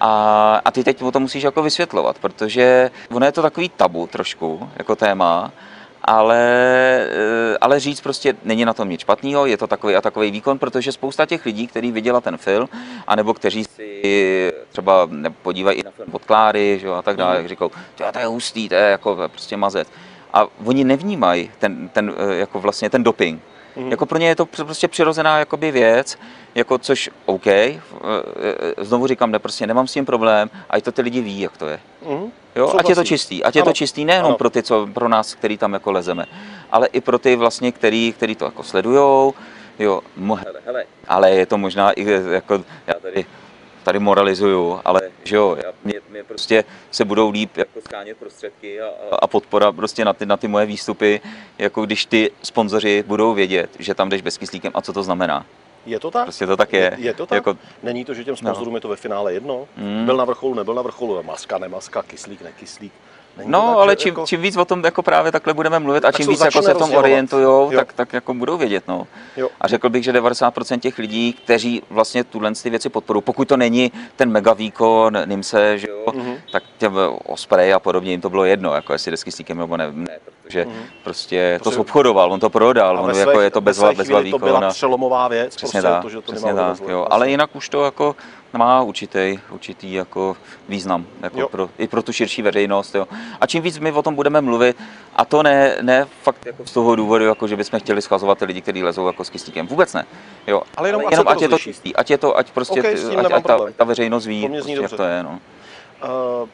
[0.00, 4.06] A, a ty teď o to musíš jako vysvětlovat, protože ono je to takový tabu
[4.06, 5.52] trošku, jako téma,
[6.04, 6.38] ale,
[7.10, 10.58] eh, ale říct prostě není na tom nic špatného, je to takový a takový výkon,
[10.58, 12.68] protože spousta těch lidí, kteří viděla ten film,
[13.06, 15.08] anebo kteří si třeba
[15.42, 17.36] podívají i na film od Kláry, že, a tak dále, mm.
[17.36, 17.70] jak říkou,
[18.12, 19.88] to je hustý, to je jako prostě mazec.
[20.32, 23.42] A oni nevnímají ten, ten, eh, jako vlastně ten doping.
[23.76, 23.90] Mm.
[23.90, 26.18] Jako pro ně je to prostě přirozená jakoby věc,
[26.54, 27.80] jako což OK, eh,
[28.78, 31.56] eh, znovu říkám, ne, prostě nemám s tím problém, a to ty lidi ví, jak
[31.56, 31.80] to je.
[32.08, 32.32] Mm.
[32.56, 35.34] Jo, ať je to čistý, ať je to čistý nejenom pro ty, co pro nás,
[35.34, 36.26] který tam jako lezeme,
[36.72, 39.34] ale i pro ty vlastně, který, který to jako sledujou,
[39.78, 40.84] jo, hele, hele.
[41.08, 43.26] ale je to možná i jako, já tady
[43.88, 48.88] tady moralizuju, ale že jo, mě, mě prostě se budou líp jako skánět prostředky a,
[49.22, 51.20] a podpora prostě na ty, na ty moje výstupy,
[51.58, 55.46] jako když ty sponzoři budou vědět, že tam jdeš bez kyslíkem a co to znamená.
[55.86, 56.24] Je to tak?
[56.24, 56.96] Prostě to tak je.
[56.98, 57.36] Je, je to tak?
[57.36, 57.56] Jako...
[57.82, 58.76] Není to, že těm sponzorům no.
[58.76, 59.68] je to ve finále jedno?
[59.76, 60.06] Mm.
[60.06, 62.92] Byl na vrcholu, nebyl na vrcholu, maska, nemaska, kyslík, nekyslík.
[63.38, 64.26] Není no, tak, ale čím, jako...
[64.26, 66.78] čím víc o tom jako právě takhle budeme mluvit a čím víc jako se v
[66.78, 68.84] tom orientují, tak, tak jako budou vědět.
[68.88, 69.06] No.
[69.36, 69.48] Jo.
[69.60, 73.56] A řekl bych, že 90% těch lidí, kteří vlastně tuhle ty věci podporují, pokud to
[73.56, 76.36] není ten mega výkon, Nimse, že jo, mm-hmm.
[76.52, 76.94] tak těm
[77.26, 80.64] Osprey a podobně jim to bylo jedno, jako jestli desky s nebo ne, ne protože
[80.64, 81.02] mm-hmm.
[81.04, 84.40] prostě to obchodoval, on to prodal, on jako je to bezva, bezva výkon.
[84.40, 87.06] To byla přelomová věc, přesně prostě, tak, to, že to přesně tak, jo.
[87.10, 88.16] Ale jinak už to jako
[88.52, 90.36] má určitý, určitý jako
[90.68, 92.94] význam jako pro, i pro tu širší veřejnost.
[92.94, 93.08] Jo.
[93.40, 94.76] A čím víc my o tom budeme mluvit,
[95.16, 98.44] a to ne, ne fakt jako z toho důvodu, jako že bychom chtěli schazovat ty
[98.44, 99.66] lidi, kteří lezou jako s kyslíkem.
[99.66, 100.04] Vůbec ne.
[100.46, 100.62] Jo.
[100.76, 103.32] Ale jenom, Ale jenom ať je to čistý, ať je to, ať prostě okay, ať,
[103.32, 105.22] ať ta, ta, veřejnost ví, prostě, jak to je.
[105.22, 105.40] No.
[106.42, 106.48] Uh,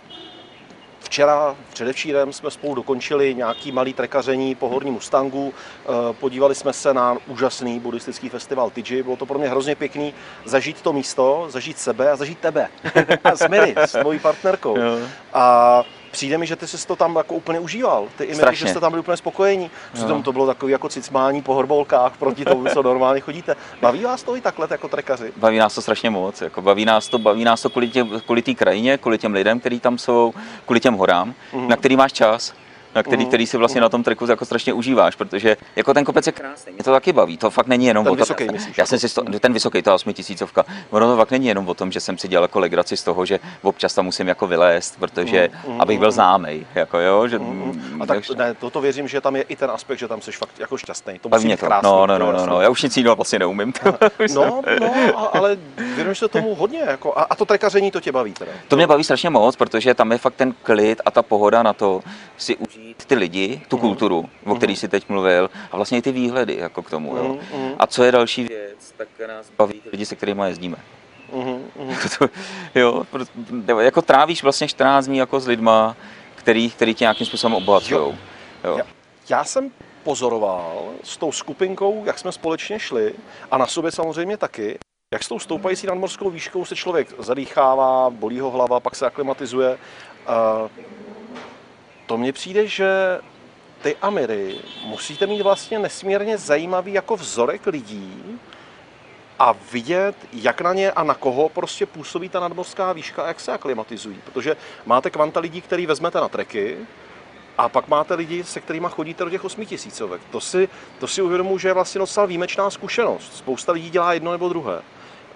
[1.04, 5.54] Včera, předevčírem jsme spolu dokončili nějaký malý trekaření po horním Mustangu.
[5.54, 9.02] Eh, podívali jsme se na úžasný buddhistický festival Tiji.
[9.02, 10.14] Bylo to pro mě hrozně pěkný
[10.44, 12.68] zažít to místo, zažít sebe a zažít tebe.
[13.24, 14.76] a s Mary, s tvojí partnerkou.
[15.32, 15.82] A
[16.14, 18.08] přijde mi, že ty jsi to tam jako úplně užíval.
[18.18, 19.70] Ty i že jste tam byli úplně spokojení.
[19.92, 23.56] Přitom to bylo takový jako cicmání po horbolkách proti tomu, co normálně chodíte.
[23.80, 25.32] Baví vás to i takhle jako trekaři?
[25.36, 26.40] Baví nás to strašně moc.
[26.40, 29.98] Jako baví nás to, baví nás to kvůli, té krajině, kvůli těm lidem, kteří tam
[29.98, 31.68] jsou, kvůli těm horám, mm.
[31.68, 32.54] na který máš čas
[32.94, 36.26] na který, který si vlastně na tom treku jako strašně užíváš, protože jako ten kopec
[36.26, 38.78] je krásný, mě to taky baví, to fakt není jenom ten o tom, vysoký, myslíš,
[38.78, 41.92] já jsem si to, ten vysoký, ta osmitisícovka, ono to fakt není jenom o tom,
[41.92, 45.48] že jsem si dělal jako legraci z toho, že občas tam musím jako vylézt, protože
[45.66, 49.20] mm, mm, abych byl známý, jako jo, že, mm, a tak ne, toto věřím, že
[49.20, 51.66] tam je i ten aspekt, že tam jsi fakt jako šťastný, to musí být to.
[51.66, 51.90] krásný.
[51.90, 53.72] No, no, no, no, no, já už nic jiného vlastně neumím.
[54.34, 55.56] no, no, ale
[55.94, 58.52] věnuješ se tomu hodně, jako, a, a to trekaření to tě baví teda?
[58.68, 61.72] To mě baví strašně moc, protože tam je fakt ten klid a ta pohoda na
[61.72, 62.02] to
[62.36, 66.12] si užít ty lidi, tu kulturu, o který si teď mluvil, a vlastně i ty
[66.12, 67.16] výhledy jako k tomu.
[67.16, 67.38] Jo.
[67.78, 70.76] A co je další věc, tak nás baví lidi, se kterými jezdíme.
[71.34, 72.28] Mm-hmm.
[72.74, 73.02] jo,
[73.80, 75.96] jako trávíš vlastně 14 dní jako s lidma,
[76.34, 78.18] který, který tě nějakým způsobem obohacují.
[78.64, 78.84] Já,
[79.28, 79.70] já jsem
[80.02, 83.14] pozoroval s tou skupinkou, jak jsme společně šli
[83.50, 84.78] a na sobě samozřejmě taky,
[85.14, 89.78] jak s tou stoupající nadmorskou výškou se člověk zadýchává, bolí ho hlava, pak se aklimatizuje.
[92.06, 93.20] To mně přijde, že
[93.82, 98.40] ty Amiry musíte mít vlastně nesmírně zajímavý jako vzorek lidí
[99.38, 103.40] a vidět, jak na ně a na koho prostě působí ta nadmorská výška a jak
[103.40, 104.20] se aklimatizují.
[104.24, 106.76] Protože máte kvanta lidí, který vezmete na treky,
[107.58, 110.20] a pak máte lidi, se kterými chodíte do těch osmitisícovek.
[110.30, 113.36] To si, to si uvědomuji, že je vlastně docela výjimečná zkušenost.
[113.36, 114.82] Spousta lidí dělá jedno nebo druhé.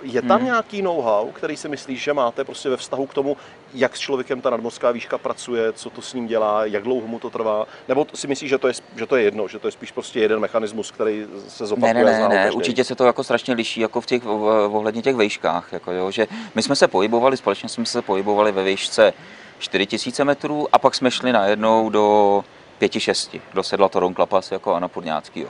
[0.03, 0.45] Je tam hmm.
[0.45, 3.37] nějaký know-how, který si myslíš, že máte prostě ve vztahu k tomu,
[3.75, 7.19] jak s člověkem ta nadmorská výška pracuje, co to s ním dělá, jak dlouho mu
[7.19, 7.67] to trvá?
[7.89, 10.21] Nebo si myslíš, že to je, že to je jedno, že to je spíš prostě
[10.21, 11.95] jeden mechanismus, který se zopakuje?
[11.95, 12.51] Ne, ne, ne, ne.
[12.51, 15.73] určitě se to jako strašně liší jako v těch, ohledně těch vejškách.
[15.73, 19.13] Jako jo, že my jsme se pohybovali, společně jsme se pohybovali ve výšce
[19.59, 22.45] 4000 metrů a pak jsme šli najednou do
[22.81, 25.49] 5-6, do sedla Toron Klapas jako Anna Purňáckýho.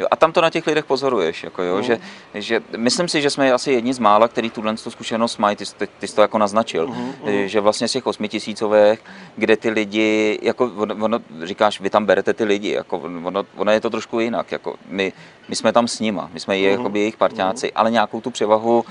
[0.00, 1.82] Jo, a tam to na těch lidech pozoruješ, jako jo, no.
[1.82, 1.98] že,
[2.34, 5.64] že, myslím si, že jsme asi jedni z mála, který tuhle tu zkušenost mají, ty,
[5.78, 7.46] ty, ty jsi to jako naznačil, uh-huh.
[7.46, 9.00] že vlastně z těch osmitisícovek,
[9.36, 13.72] kde ty lidi, jako ono, ono, říkáš, vy tam berete ty lidi, jako ono, ono
[13.72, 15.12] je to trošku jinak, jako my,
[15.48, 16.70] my jsme tam s nima, my jsme uh-huh.
[16.70, 17.72] jakoby jejich partiáci, uh-huh.
[17.74, 18.84] ale nějakou tu převahu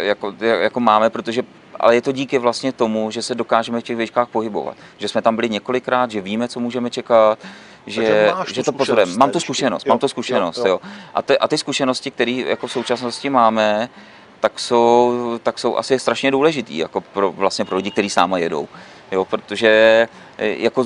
[0.00, 1.42] jako, jako máme, protože
[1.80, 4.76] ale je to díky vlastně tomu, že se dokážeme v těch výškách pohybovat.
[4.98, 7.38] Že jsme tam byli několikrát, že víme, co můžeme čekat,
[7.86, 9.16] že, že to pozorujeme.
[9.16, 10.70] Mám tu zkušenost, jo, mám tu zkušenost, jo, jo.
[10.70, 10.90] jo.
[11.14, 13.88] A, ty, a ty zkušenosti, které jako v současnosti máme,
[14.40, 18.38] tak jsou, tak jsou asi strašně důležitý jako pro, vlastně pro lidi, kteří s náma
[18.38, 18.68] jedou.
[19.12, 19.68] Jo, protože
[20.38, 20.84] eh, jako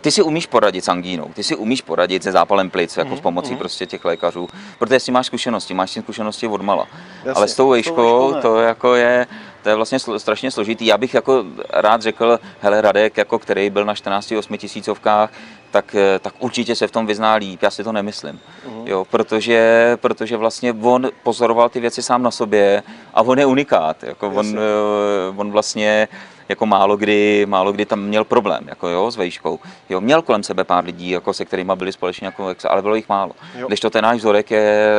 [0.00, 3.16] ty si umíš poradit s angínou, ty si umíš poradit se zápalem plic, jako mm,
[3.16, 3.58] s pomocí mm.
[3.58, 6.86] prostě těch lékařů, protože si máš zkušenosti, máš si zkušenosti od mala.
[7.16, 9.26] Jasně, Ale s tou vejškou to jako je,
[9.66, 10.86] to je vlastně strašně složitý.
[10.86, 15.32] Já bych jako rád řekl, hele Radek, jako který byl na 14-8 tisícovkách,
[15.70, 18.40] tak, eh, tak určitě se v tom vyzná líp, já si to nemyslím.
[18.68, 18.82] Uh-huh.
[18.86, 22.82] Jo, protože, protože vlastně on pozoroval ty věci sám na sobě
[23.14, 24.02] a on je unikát.
[24.02, 26.08] Jako on, eh, on vlastně
[26.48, 29.58] jako málo kdy, málo kdy tam měl problém jako jo, s vejškou.
[29.88, 33.08] Jo, měl kolem sebe pár lidí, jako se kterými byli společně, jako, ale bylo jich
[33.08, 33.32] málo.
[33.54, 33.68] Jo.
[33.68, 34.90] Když to ten náš vzorek je,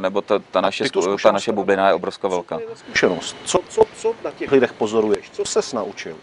[0.00, 0.84] nebo ta, ta, naše,
[1.22, 2.58] ta naše bublina je obrovská velká.
[2.74, 3.36] Zkušenost.
[3.44, 5.30] Co, co, co na těch lidech pozoruješ?
[5.30, 6.16] Co ses naučil?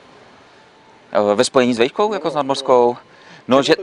[1.36, 2.94] Ve spojení s vejškou, jako s nadmorskou?
[2.94, 3.13] No,
[3.62, 3.76] že,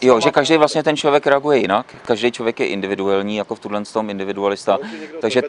[0.00, 3.84] jo, že každý vlastně ten člověk reaguje jinak, každý člověk je individuální, jako v tuhle
[3.84, 4.88] tom individualista, no,
[5.20, 5.42] takže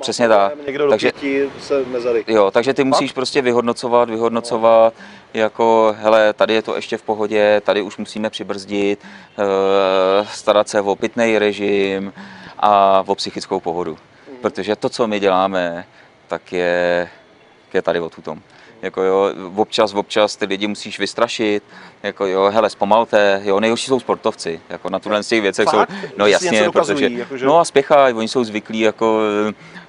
[0.00, 0.52] přesně tak.
[0.88, 1.12] Takže,
[1.60, 1.84] se
[2.26, 4.94] jo, takže ty musíš prostě vyhodnocovat, vyhodnocovat,
[5.34, 10.80] jako hele, tady je to ještě v pohodě, tady už musíme přibrzdit, eh, starat se
[10.80, 12.12] o pitný režim
[12.58, 13.92] a o psychickou pohodu.
[14.28, 14.38] Mhm.
[14.40, 15.84] Protože to, co my děláme,
[16.28, 17.08] tak je,
[17.74, 18.42] je tady o tom
[18.84, 21.62] jako jo, občas, občas ty lidi musíš vystrašit,
[22.02, 25.78] jako jo, hele, zpomalte, jo, nejhorší jsou sportovci, jako na tuhle z těch věcech jsou,
[26.16, 27.46] no jasně, protože, jako, že...
[27.46, 29.20] no a spěchají, oni jsou zvyklí, jako,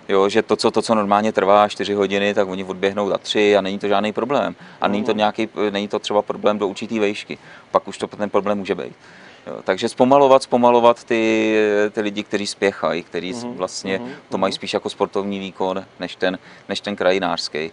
[0.09, 3.57] jo, že to co, to, co normálně trvá 4 hodiny, tak oni odběhnou za 3
[3.57, 4.55] a není to žádný problém.
[4.81, 5.17] A není to, mm.
[5.17, 7.37] nějaký, není to třeba problém do určitý vejšky,
[7.71, 8.93] pak už to ten problém může být.
[9.47, 11.55] Jo, takže zpomalovat, zpomalovat ty,
[11.91, 13.53] ty lidi, kteří spěchají, kteří mm-hmm.
[13.53, 14.29] vlastně mm-hmm.
[14.29, 16.39] to mají spíš jako sportovní výkon, než ten,
[16.69, 17.71] než ten krajinářský.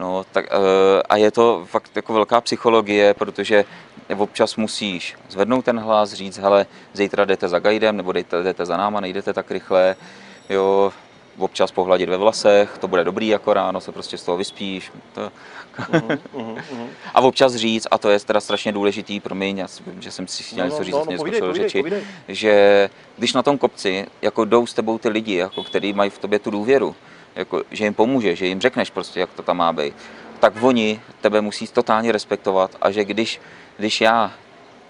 [0.00, 3.64] No, tak, eh, a je to fakt jako velká psychologie, protože
[4.16, 8.76] občas musíš zvednout ten hlas, říct, hele, zítra jdete za guidem, nebo jdete, jdete za
[8.76, 9.96] náma, nejdete tak rychle,
[10.48, 10.92] jo,
[11.38, 14.92] občas pohladit ve vlasech, to bude dobrý jako ráno, se prostě z toho vyspíš.
[15.14, 15.32] To...
[15.92, 16.88] Mhm, mhm, mhm.
[17.14, 19.66] a občas říct, a to je teda strašně důležitý pro mě,
[20.00, 22.02] že jsem si chtěl no, něco no, říct, no, no, povídej, povídej, řeči, povídej.
[22.28, 26.18] že když na tom kopci jako jdou s tebou ty lidi, jako, který mají v
[26.18, 26.96] tobě tu důvěru,
[27.38, 29.94] jako, že jim pomůže, že jim řekneš prostě, jak to tam má být,
[30.40, 33.40] tak oni tebe musí totálně respektovat a že když,
[33.76, 34.32] když já,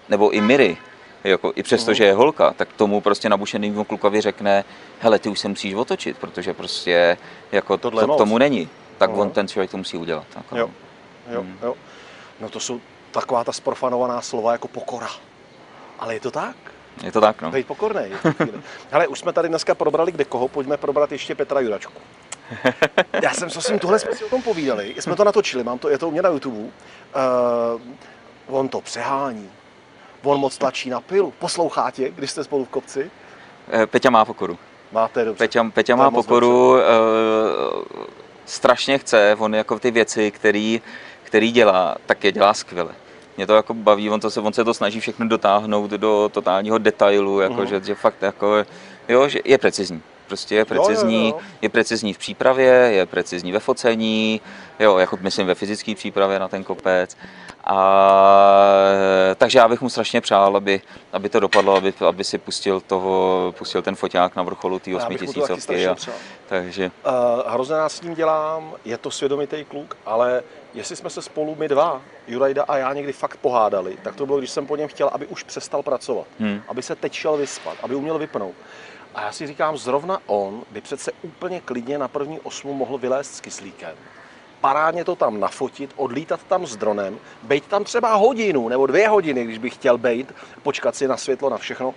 [0.09, 0.77] nebo i Miri,
[1.23, 4.65] jako, i přesto, že je holka, tak tomu prostě nabušeným klukovi řekne,
[4.99, 7.17] hele, ty už se musíš otočit, protože prostě
[7.51, 8.69] jako Tohle to, tomu není.
[8.97, 9.21] Tak uh-huh.
[9.21, 10.25] on ten člověk to musí udělat.
[10.35, 10.57] Jako.
[10.57, 10.69] Jo.
[11.31, 11.57] Jo, hmm.
[11.63, 11.75] jo.
[12.39, 12.81] No to jsou
[13.11, 15.09] taková ta sprofanovaná slova jako pokora.
[15.99, 16.55] Ale je to tak?
[17.03, 17.51] Je to tak, no.
[17.51, 18.01] Být pokorný.
[18.91, 21.93] Ale už jsme tady dneska probrali kde koho, pojďme probrat ještě Petra Juračku.
[23.23, 25.89] Já jsem s ním tohle jsme si o tom povídali, jsme to natočili, mám to,
[25.89, 26.57] je to u mě na YouTube.
[26.57, 26.69] Uh,
[28.47, 29.49] on to přehání,
[30.23, 31.33] on moc tlačí na pilu.
[31.39, 33.11] Poslouchá tě, když jste spolu v kopci?
[33.71, 34.57] Eh, Peťa má pokoru.
[34.91, 35.37] Máte dobře.
[35.37, 36.79] Peťa, Peťa má pokoru, uh,
[38.45, 40.81] strašně chce, on jako ty věci, který,
[41.23, 42.91] který dělá, tak je dělá skvěle.
[43.37, 46.77] Mě to jako baví, on, to se, on se to snaží všechno dotáhnout do totálního
[46.77, 47.67] detailu, jako, mm.
[47.67, 48.65] že, že fakt jako,
[49.07, 50.01] jo, že je precizní.
[50.29, 51.47] Prostě je precizní, jo, jo, jo.
[51.61, 54.41] je precizní v přípravě, je precizní ve focení,
[54.79, 57.17] jo, jako myslím ve fyzické přípravě na ten kopec.
[57.63, 57.77] A,
[59.35, 60.81] takže já bych mu strašně přál, aby,
[61.13, 66.07] aby to dopadlo, aby, aby si pustil, toho, pustil ten foťák na vrcholu té 8000.
[66.07, 66.11] A,
[66.47, 66.91] takže...
[67.07, 71.55] Uh, hrozně nás s ním dělám, je to svědomitý kluk, ale jestli jsme se spolu
[71.55, 74.87] my dva, Jurajda a já někdy fakt pohádali, tak to bylo, když jsem po něm
[74.87, 76.61] chtěl, aby už přestal pracovat, hmm.
[76.67, 78.55] aby se teď šel vyspat, aby uměl vypnout.
[79.15, 83.35] A já si říkám, zrovna on by přece úplně klidně na první osmu mohl vylézt
[83.35, 83.95] s kyslíkem
[84.61, 89.43] parádně to tam nafotit, odlítat tam s dronem, být tam třeba hodinu nebo dvě hodiny,
[89.43, 90.33] když bych chtěl být,
[90.63, 91.93] počkat si na světlo, na všechno.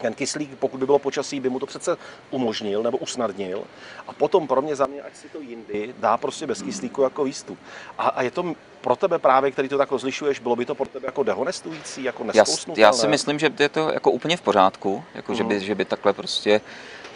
[0.00, 1.96] Ten kyslík, pokud by bylo počasí, by mu to přece
[2.30, 3.64] umožnil nebo usnadnil.
[4.06, 7.24] A potom pro mě za mě, ať si to jindy, dá prostě bez kyslíku jako
[7.24, 7.58] výstup.
[7.98, 10.86] A, a je to pro tebe právě, který to tak rozlišuješ, bylo by to pro
[10.86, 12.44] tebe jako dehonestující, jako já,
[12.76, 15.36] já si myslím, že je to jako úplně v pořádku, jako uh-huh.
[15.36, 15.64] že, by, mhm.
[15.64, 16.60] že by takhle prostě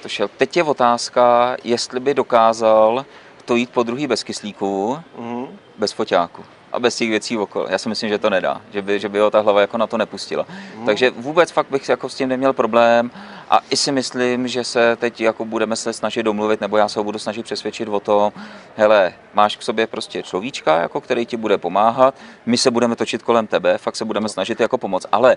[0.02, 0.28] to šel.
[0.36, 3.06] Teď je otázka, jestli by dokázal
[3.44, 5.58] to jít po druhý bez kyslíku, mm.
[5.78, 7.66] bez foťáku a bez těch věcí okolo.
[7.70, 9.86] Já si myslím, že to nedá, že by, že by ho ta hlava jako na
[9.86, 10.46] to nepustila.
[10.76, 10.86] Mm.
[10.86, 13.10] Takže vůbec fakt bych jako s tím neměl problém
[13.50, 17.00] a i si myslím, že se teď jako budeme se snažit domluvit, nebo já se
[17.00, 18.32] ho budu snažit přesvědčit o to,
[18.76, 22.14] hele, máš k sobě prostě človíčka, jako který ti bude pomáhat,
[22.46, 25.36] my se budeme točit kolem tebe, fakt se budeme snažit jako pomoct, ale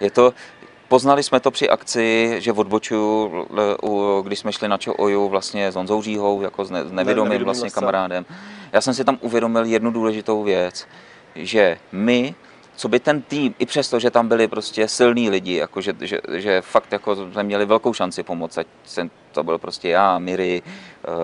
[0.00, 0.34] je to,
[0.88, 3.30] Poznali jsme to při akci, že v odboču,
[4.22, 8.24] když jsme šli na Oju vlastně s Honzou Říhou, jako s, nevědomým vlastně kamarádem.
[8.76, 10.88] Já jsem si tam uvědomil jednu důležitou věc,
[11.34, 12.34] že my,
[12.76, 16.20] co by ten tým, i přesto, že tam byli prostě silní lidi, jako že, že,
[16.32, 20.62] že fakt jako jsme měli velkou šanci pomoct, ať jsem, to byl prostě já, Miri,
[20.62, 21.14] uh,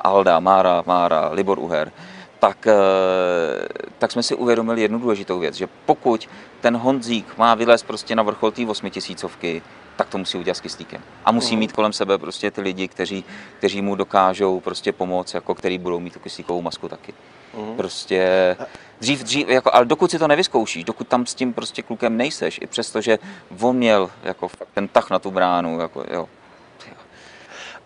[0.00, 1.92] Alda, Mára, Mára, Libor Uher,
[2.38, 3.66] tak, uh,
[3.98, 6.28] tak jsme si uvědomili jednu důležitou věc, že pokud
[6.60, 9.62] ten Honzík má vylézt prostě na vrchol té osmitisícovky,
[9.96, 11.02] tak to musí udělat s kyslíkem.
[11.24, 11.58] A musí mhm.
[11.60, 13.24] mít kolem sebe prostě ty lidi, kteří,
[13.58, 17.14] kteří mu dokážou prostě pomoct, jako který budou mít tu kyslíkovou masku taky.
[17.56, 17.76] Mm.
[17.76, 18.56] Prostě
[19.00, 22.58] dřív, dřív, jako, ale dokud si to nevyzkoušíš, dokud tam s tím prostě klukem nejseš,
[22.62, 23.18] i přesto, že
[23.60, 26.28] on měl jako ten tah na tu bránu, jako, jo,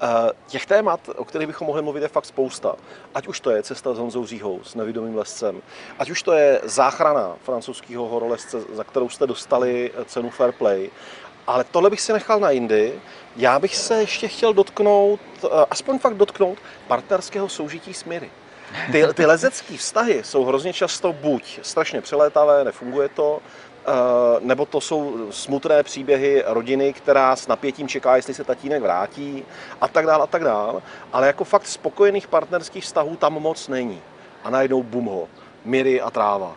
[0.01, 2.77] Eh, těch témat, o kterých bychom mohli mluvit, je fakt spousta.
[3.15, 5.63] Ať už to je cesta s Honzou Říhou, s nevidomým lescem,
[5.99, 10.91] ať už to je záchrana francouzského horolezce, za kterou jste dostali cenu Fair Play,
[11.47, 12.93] ale tohle bych si nechal na jindy.
[13.37, 18.31] Já bych se ještě chtěl dotknout, eh, aspoň fakt dotknout, partnerského soužití s Miry.
[18.93, 23.41] Ty, ty lezecké vztahy jsou hrozně často buď strašně přelétavé, nefunguje to,
[23.89, 29.45] Eh, nebo to jsou smutné příběhy rodiny, která s napětím čeká, jestli se tatínek vrátí
[29.81, 30.81] a tak dále a tak dále.
[31.13, 34.03] Ale jako fakt spokojených partnerských vztahů tam moc není.
[34.45, 35.29] A najednou bum ho,
[35.65, 36.55] Miry a tráva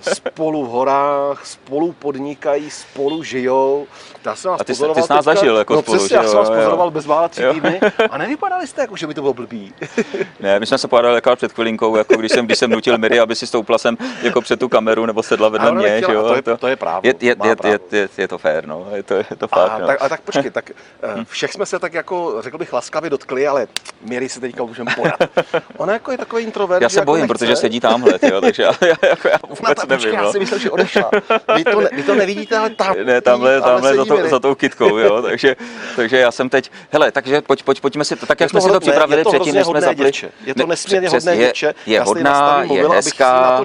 [0.00, 3.86] spolu v horách, spolu podnikají, spolu žijou.
[4.24, 6.16] Já jsem vás a ty, pozoroval ty jsi nás teďka, zažil jako no, spolu, přesně,
[6.16, 9.20] já jsem vás pozoroval bez vála tři týdny a nevypadali jste jako, že by to
[9.20, 9.74] bylo blbý.
[10.40, 13.20] ne, my jsme se pohádali jako před chvilinkou, jako když jsem, když jsem nutil Miri,
[13.20, 16.00] aby si stoupla sem jako před tu kameru nebo sedla vedle mě.
[16.00, 17.00] Chtěla, jo, to, je, to, to je právo.
[17.02, 18.86] Je, je, je, je, je, je, to fér, no.
[18.94, 19.86] Je to, je to fakt, a, no.
[19.86, 20.70] tak, a tak počkej, tak
[21.16, 21.24] hm.
[21.24, 23.66] všech jsme se tak jako, řekl bych, laskavě dotkli, ale
[24.00, 25.30] Miri se teďka můžeme podat.
[25.76, 26.82] Ona jako je takový introvert.
[26.82, 28.72] Já se jako bojím, protože sedí tamhle, takže já,
[29.08, 30.14] jako já vůbec nevím.
[30.14, 31.10] Já si myslel, že odešla.
[31.56, 32.94] Vy to, ne, vy to nevidíte, ale tam.
[33.04, 35.22] Ne, tamhle, tamhle za, to, za tou kitkou, jo.
[35.22, 35.56] Takže,
[35.96, 38.68] takže já jsem teď, hele, takže pojď, pojď, pojďme si to, tak jak jsme si
[38.68, 40.12] to připravili předtím, než jsme zapli.
[40.44, 41.74] Je to nesmírně hodné děvče.
[41.86, 43.64] Je hodná, je hezká.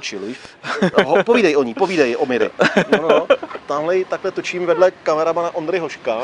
[1.26, 2.50] Povídej o ní, povídej o Miry.
[2.92, 3.28] No, no,
[3.72, 6.22] tamhle takhle točím vedle kameramana Ondry Hoška,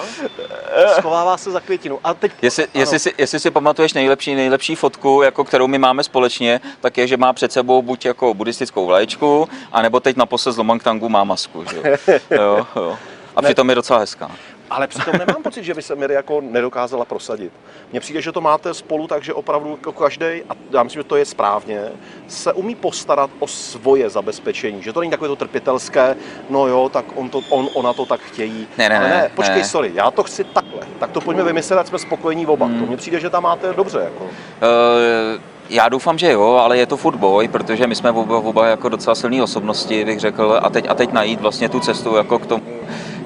[0.98, 2.00] schovává se za květinu.
[2.04, 6.04] A teď, Jestli, jestli, si, jestli si pamatuješ nejlepší, nejlepší fotku, jako kterou my máme
[6.04, 10.58] společně, tak je, že má před sebou buď jako buddhistickou vlaječku, anebo teď naposled z
[10.58, 11.64] Lomangtangu má masku.
[11.64, 11.78] Že?
[12.08, 12.18] jo?
[12.32, 12.98] jo, jo.
[13.36, 14.32] A přitom je docela hezká.
[14.70, 17.52] Ale přitom nemám pocit, že by se Miri jako nedokázala prosadit.
[17.92, 21.08] Mně přijde, že to máte spolu tak, že opravdu jako každý, a já myslím, že
[21.08, 21.82] to je správně,
[22.28, 24.84] se umí postarat o svoje zabezpečení.
[24.84, 26.16] Že to není takové to trpitelské,
[26.50, 28.68] no jo, tak on to, on, ona to tak chtějí.
[28.78, 29.64] Ne, ne, Ale ne, počkej, ne.
[29.66, 30.82] sorry, já to chci takhle.
[31.00, 32.66] Tak to pojďme vymyslet, ať jsme spokojení oba.
[32.66, 32.80] Hmm.
[32.80, 34.00] To mně přijde, že tam máte dobře.
[34.00, 34.26] Jako.
[34.62, 35.40] Eh,
[35.70, 38.90] Já doufám, že jo, ale je to furt boj, protože my jsme oba, oba jako
[38.90, 42.46] docela silné osobnosti, bych řekl, a teď, a teď najít vlastně tu cestu jako k
[42.46, 42.64] tomu,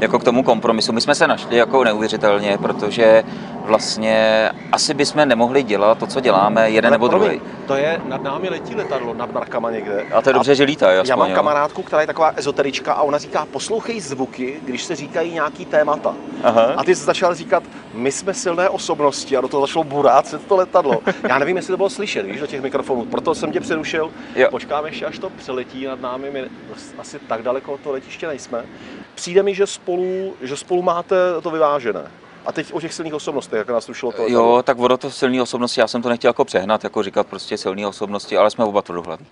[0.02, 0.94] jako k tomu kompromisu.
[0.94, 3.24] My jsme se našli jako neuvěřitelně, protože
[3.66, 7.42] vlastně asi bychom nemohli dělat to, co děláme, jeden Ale nebo promiň, druhý.
[7.68, 10.06] To je, nad námi letí letadlo, nad Markama někde.
[10.14, 11.36] A to je dobře, že lítají Já mám jo.
[11.36, 16.16] kamarádku, která je taková ezoterička a ona říká, poslouchej zvuky, když se říkají nějaký témata.
[16.44, 16.74] Aha.
[16.78, 20.40] A ty jsi začal říkat, my jsme silné osobnosti a do toho začalo burát se
[20.40, 21.02] to letadlo.
[21.30, 23.06] Já nevím, jestli to bylo slyšet, víš, do těch mikrofonů.
[23.06, 24.12] Proto jsem tě přerušil.
[24.36, 24.48] Jo.
[24.50, 26.32] Počkáme ještě, až to přeletí nad námi.
[26.32, 26.44] My
[27.00, 28.64] asi tak daleko od toho letiště nejsme.
[29.22, 32.12] Přijde mi, že spolu, že spolu máte to vyvážené.
[32.46, 34.28] A teď o těch silných osobnostech, jak nás rušilo to.
[34.28, 37.58] Jo, tak ono to silné osobnosti, já jsem to nechtěl jako přehnat, jako říkat prostě
[37.58, 39.26] silné osobnosti, ale jsme oba tvrdohlaví.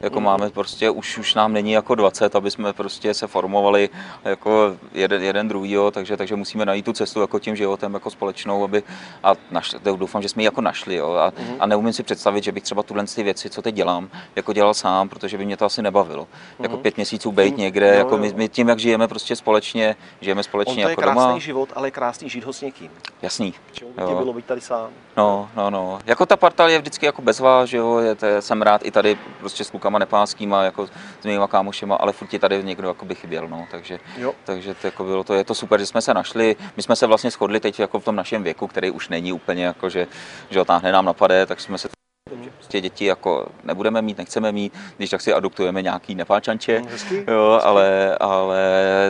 [0.00, 3.90] Jako máme prostě, už, už nám není jako 20, aby jsme prostě se formovali
[4.24, 8.64] jako jeden, jeden druhýho, takže, takže musíme najít tu cestu jako tím životem jako společnou,
[8.64, 8.82] aby
[9.22, 12.44] a našli, to doufám, že jsme ji jako našli, jo, a, a neumím si představit,
[12.44, 15.56] že bych třeba tuhle ty věci, co teď dělám, jako dělal sám, protože by mě
[15.56, 16.28] to asi nebavilo.
[16.58, 18.20] Jako pět měsíců být někde, Jo, jako jo.
[18.20, 21.38] my, my, tím, jak žijeme prostě společně, žijeme On společně to je jako krásný doma,
[21.38, 22.90] život, ale je krásný žít ho s někým.
[23.22, 23.54] jasný.
[23.72, 24.88] Čemu by tě bylo být tady sám?
[25.16, 25.98] No, no, no.
[26.06, 28.90] Jako ta parta je vždycky jako bezvá, že jo, je, to, je- jsem rád i
[28.90, 30.86] tady prostě s klukama nepánskýma, jako
[31.20, 34.34] s mýma kámošema, ale furt ti tady někdo jako by chyběl, no, takže, Jo.
[34.44, 37.06] takže to, jako bylo to, je to super, že jsme se našli, my jsme se
[37.06, 40.06] vlastně shodli teď jako v tom našem věku, který už není úplně jako, že,
[40.50, 41.88] že otáhne nám napade, tak jsme se
[42.44, 46.86] že prostě děti jako nebudeme mít, nechceme mít, když tak si adoptujeme nějaký nepáčanče, Mm,
[46.88, 48.60] hezky, jo, ale, ale,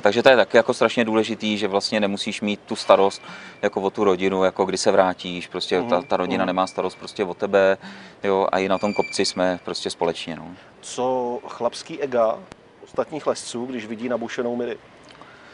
[0.02, 3.22] takže to je taky jako strašně důležitý, že vlastně nemusíš mít tu starost
[3.62, 6.46] jako o tu rodinu, jako kdy se vrátíš, prostě Mhm, ta, ta rodina mhm.
[6.46, 7.78] nemá starost prostě o tebe,
[8.24, 10.48] jo, a i na tom kopci jsme prostě společně, no.
[10.80, 12.38] Co chlapský ega
[12.84, 14.78] ostatních lesců, když vidí nabušenou Miri?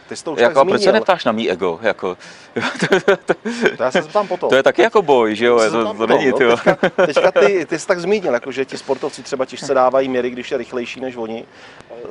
[0.09, 0.93] Ty jsi to už tak Jako, a proč se zmínil.
[0.93, 2.17] neptáš na mý ego, jako,
[3.77, 4.49] To já se zeptám potom.
[4.51, 6.39] to je taky jako boj, že jo, to, to není, no.
[6.39, 10.31] Teďka, teďka ty, ty jsi tak zmínil, jako, že ti sportovci třeba těžce dávají Miry,
[10.31, 11.45] když je rychlejší než oni.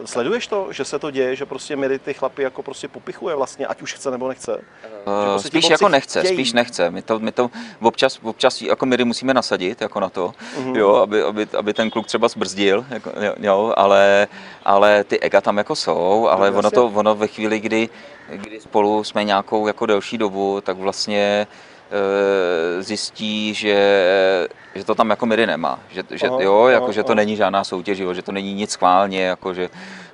[0.06, 3.68] Sleduješ to, že se to děje, že prostě Miry ty chlapy jako prostě popichuje vlastně,
[3.68, 4.56] ať už chce nebo nechce?
[4.56, 4.62] Uh,
[5.32, 6.36] prostě spíš jako nechce, chtějí.
[6.36, 6.92] spíš nechce.
[6.92, 7.50] My to, my to
[7.82, 10.76] občas, občas jako my musíme nasadit jako na to, Mhm.
[10.76, 14.28] jo, aby, aby, aby, ten kluk třeba zbrzdil, jako, jo, ale,
[14.66, 17.87] ale ty ega tam jako jsou, ale No, ono to, ono ve chvíli, kdy,
[18.30, 21.48] kdy spolu jsme nějakou jako delší dobu, tak vlastně
[21.92, 23.78] eh, zjistí, že,
[24.76, 25.80] že to tam jako Miry nemá.
[25.90, 27.16] Že, že, Aha, jo, jako, aha, že to aha.
[27.16, 29.70] není žádná soutěž, jo, že to není nic schválně, jako, že,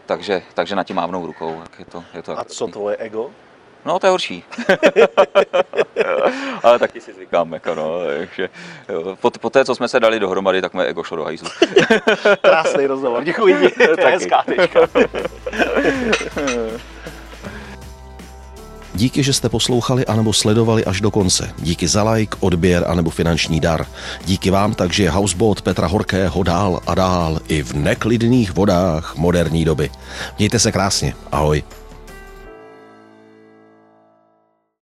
[0.05, 1.59] takže, takže na tím mávnou rukou.
[1.61, 3.31] Jak je to, je to A co tvoje ego?
[3.85, 4.43] No, to je horší.
[6.63, 8.49] Ale taky si zvykám, jako no, takže
[8.89, 11.49] jo, po, po té, co jsme se dali dohromady, tak moje ego šlo do hajzlu.
[12.41, 13.71] Krásný rozhovor, děkuji.
[13.71, 14.79] To je hezká tečka.
[18.95, 21.53] Díky, že jste poslouchali anebo sledovali až do konce.
[21.59, 23.85] Díky za like, odběr anebo finanční dar.
[24.25, 29.89] Díky vám takže Houseboat Petra Horkého dál a dál i v neklidných vodách moderní doby.
[30.37, 31.13] Mějte se krásně.
[31.31, 31.63] Ahoj.